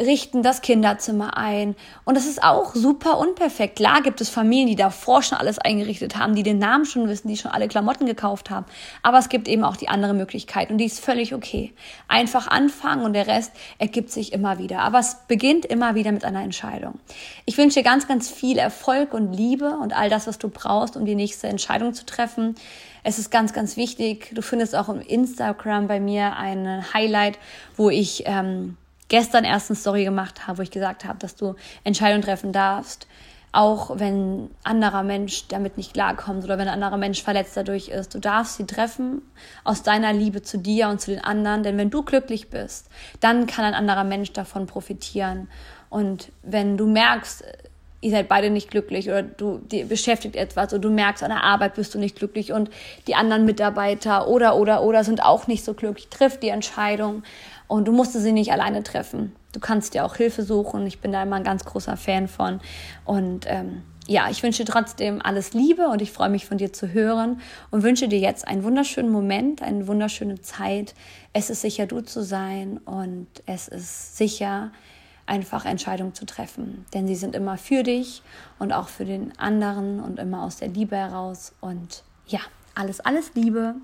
richten 0.00 0.42
das 0.42 0.60
Kinderzimmer 0.60 1.36
ein. 1.36 1.76
Und 2.04 2.16
das 2.16 2.26
ist 2.26 2.42
auch 2.42 2.74
super 2.74 3.18
unperfekt. 3.18 3.76
Klar 3.76 4.02
gibt 4.02 4.20
es 4.20 4.28
Familien, 4.28 4.66
die 4.66 4.76
davor 4.76 5.22
schon 5.22 5.38
alles 5.38 5.60
eingerichtet 5.60 6.16
haben, 6.16 6.34
die 6.34 6.42
den 6.42 6.58
Namen 6.58 6.84
schon 6.84 7.08
wissen, 7.08 7.28
die 7.28 7.36
schon 7.36 7.52
alle 7.52 7.68
Klamotten 7.68 8.04
gekauft 8.04 8.50
haben. 8.50 8.66
Aber 9.02 9.18
es 9.18 9.28
gibt 9.28 9.46
eben 9.46 9.62
auch 9.62 9.76
die 9.76 9.88
andere 9.88 10.12
Möglichkeit 10.12 10.70
und 10.70 10.78
die 10.78 10.86
ist 10.86 10.98
völlig 10.98 11.32
okay. 11.32 11.72
Einfach 12.08 12.48
anfangen 12.48 13.04
und 13.04 13.12
der 13.12 13.28
Rest 13.28 13.52
ergibt 13.78 14.10
sich 14.10 14.32
immer 14.32 14.58
wieder. 14.58 14.80
Aber 14.80 14.98
es 14.98 15.16
beginnt 15.28 15.64
immer 15.64 15.94
wieder 15.94 16.10
mit 16.10 16.24
einer 16.24 16.42
Entscheidung. 16.42 16.98
Ich 17.44 17.56
wünsche 17.56 17.78
dir 17.78 17.84
ganz, 17.84 18.08
ganz 18.08 18.28
viel 18.28 18.58
Erfolg 18.58 19.14
und 19.14 19.32
Liebe 19.32 19.76
und 19.80 19.96
all 19.96 20.10
das, 20.10 20.26
was 20.26 20.38
du 20.38 20.48
brauchst, 20.48 20.96
um 20.96 21.04
die 21.04 21.14
nächste 21.14 21.46
Entscheidung 21.46 21.94
zu 21.94 22.04
treffen. 22.04 22.56
Es 23.04 23.20
ist 23.20 23.30
ganz, 23.30 23.52
ganz 23.52 23.76
wichtig. 23.76 24.30
Du 24.34 24.42
findest 24.42 24.74
auch 24.74 24.88
im 24.88 25.00
Instagram 25.00 25.86
bei 25.86 26.00
mir 26.00 26.36
ein 26.36 26.92
Highlight, 26.92 27.38
wo 27.76 27.90
ich 27.90 28.24
ähm, 28.26 28.76
gestern 29.08 29.44
erst 29.44 29.70
eine 29.70 29.76
Story 29.76 30.04
gemacht 30.04 30.46
habe, 30.46 30.58
wo 30.58 30.62
ich 30.62 30.70
gesagt 30.70 31.04
habe, 31.04 31.18
dass 31.18 31.36
du 31.36 31.54
Entscheidungen 31.84 32.22
treffen 32.22 32.52
darfst, 32.52 33.06
auch 33.52 33.98
wenn 33.98 34.44
ein 34.44 34.50
anderer 34.64 35.02
Mensch 35.02 35.46
damit 35.48 35.76
nicht 35.76 35.94
klarkommt 35.94 36.44
oder 36.44 36.58
wenn 36.58 36.66
ein 36.66 36.74
anderer 36.74 36.96
Mensch 36.96 37.22
verletzt 37.22 37.56
dadurch 37.56 37.88
ist. 37.88 38.14
Du 38.14 38.18
darfst 38.18 38.56
sie 38.56 38.66
treffen 38.66 39.22
aus 39.62 39.82
deiner 39.82 40.12
Liebe 40.12 40.42
zu 40.42 40.58
dir 40.58 40.88
und 40.88 41.00
zu 41.00 41.12
den 41.12 41.22
anderen, 41.22 41.62
denn 41.62 41.78
wenn 41.78 41.90
du 41.90 42.02
glücklich 42.02 42.50
bist, 42.50 42.88
dann 43.20 43.46
kann 43.46 43.64
ein 43.64 43.74
anderer 43.74 44.04
Mensch 44.04 44.32
davon 44.32 44.66
profitieren. 44.66 45.48
Und 45.88 46.32
wenn 46.42 46.76
du 46.76 46.86
merkst, 46.86 47.44
ihr 48.04 48.10
seid 48.10 48.28
beide 48.28 48.50
nicht 48.50 48.70
glücklich 48.70 49.08
oder 49.08 49.22
du 49.22 49.58
dir 49.58 49.86
beschäftigt 49.86 50.36
etwas 50.36 50.72
oder 50.72 50.80
du 50.80 50.90
merkst, 50.90 51.22
an 51.22 51.30
der 51.30 51.42
Arbeit 51.42 51.74
bist 51.74 51.94
du 51.94 51.98
nicht 51.98 52.16
glücklich 52.16 52.52
und 52.52 52.68
die 53.06 53.14
anderen 53.14 53.46
Mitarbeiter 53.46 54.28
oder 54.28 54.56
oder 54.56 54.82
oder 54.82 55.04
sind 55.04 55.22
auch 55.22 55.46
nicht 55.46 55.64
so 55.64 55.72
glücklich, 55.72 56.08
triff 56.08 56.38
die 56.38 56.50
Entscheidung 56.50 57.22
und 57.68 57.88
du 57.88 57.92
musst 57.92 58.12
sie 58.12 58.32
nicht 58.32 58.52
alleine 58.52 58.82
treffen. 58.82 59.34
Du 59.52 59.60
kannst 59.60 59.94
dir 59.94 60.04
auch 60.04 60.16
Hilfe 60.16 60.42
suchen. 60.42 60.86
Ich 60.86 61.00
bin 61.00 61.12
da 61.12 61.22
immer 61.22 61.36
ein 61.36 61.44
ganz 61.44 61.64
großer 61.64 61.96
Fan 61.96 62.28
von. 62.28 62.60
Und 63.04 63.46
ähm, 63.48 63.82
ja, 64.06 64.28
ich 64.30 64.42
wünsche 64.42 64.64
trotzdem 64.64 65.22
alles 65.22 65.54
Liebe 65.54 65.88
und 65.88 66.02
ich 66.02 66.12
freue 66.12 66.28
mich 66.28 66.46
von 66.46 66.58
dir 66.58 66.72
zu 66.72 66.92
hören 66.92 67.40
und 67.70 67.82
wünsche 67.82 68.08
dir 68.08 68.18
jetzt 68.18 68.46
einen 68.46 68.62
wunderschönen 68.62 69.10
Moment, 69.10 69.62
eine 69.62 69.86
wunderschöne 69.86 70.40
Zeit. 70.42 70.94
Es 71.32 71.48
ist 71.48 71.62
sicher, 71.62 71.86
du 71.86 72.00
zu 72.00 72.22
sein 72.22 72.78
und 72.78 73.28
es 73.46 73.68
ist 73.68 74.16
sicher, 74.16 74.72
einfach 75.26 75.64
Entscheidungen 75.64 76.14
zu 76.14 76.26
treffen. 76.26 76.84
Denn 76.92 77.06
sie 77.06 77.14
sind 77.14 77.34
immer 77.34 77.56
für 77.56 77.82
dich 77.82 78.22
und 78.58 78.72
auch 78.72 78.88
für 78.88 79.04
den 79.06 79.36
anderen 79.38 80.00
und 80.00 80.18
immer 80.18 80.42
aus 80.42 80.56
der 80.56 80.68
Liebe 80.68 80.96
heraus. 80.96 81.54
Und 81.60 82.04
ja, 82.26 82.40
alles, 82.74 83.00
alles 83.00 83.34
Liebe. 83.34 83.76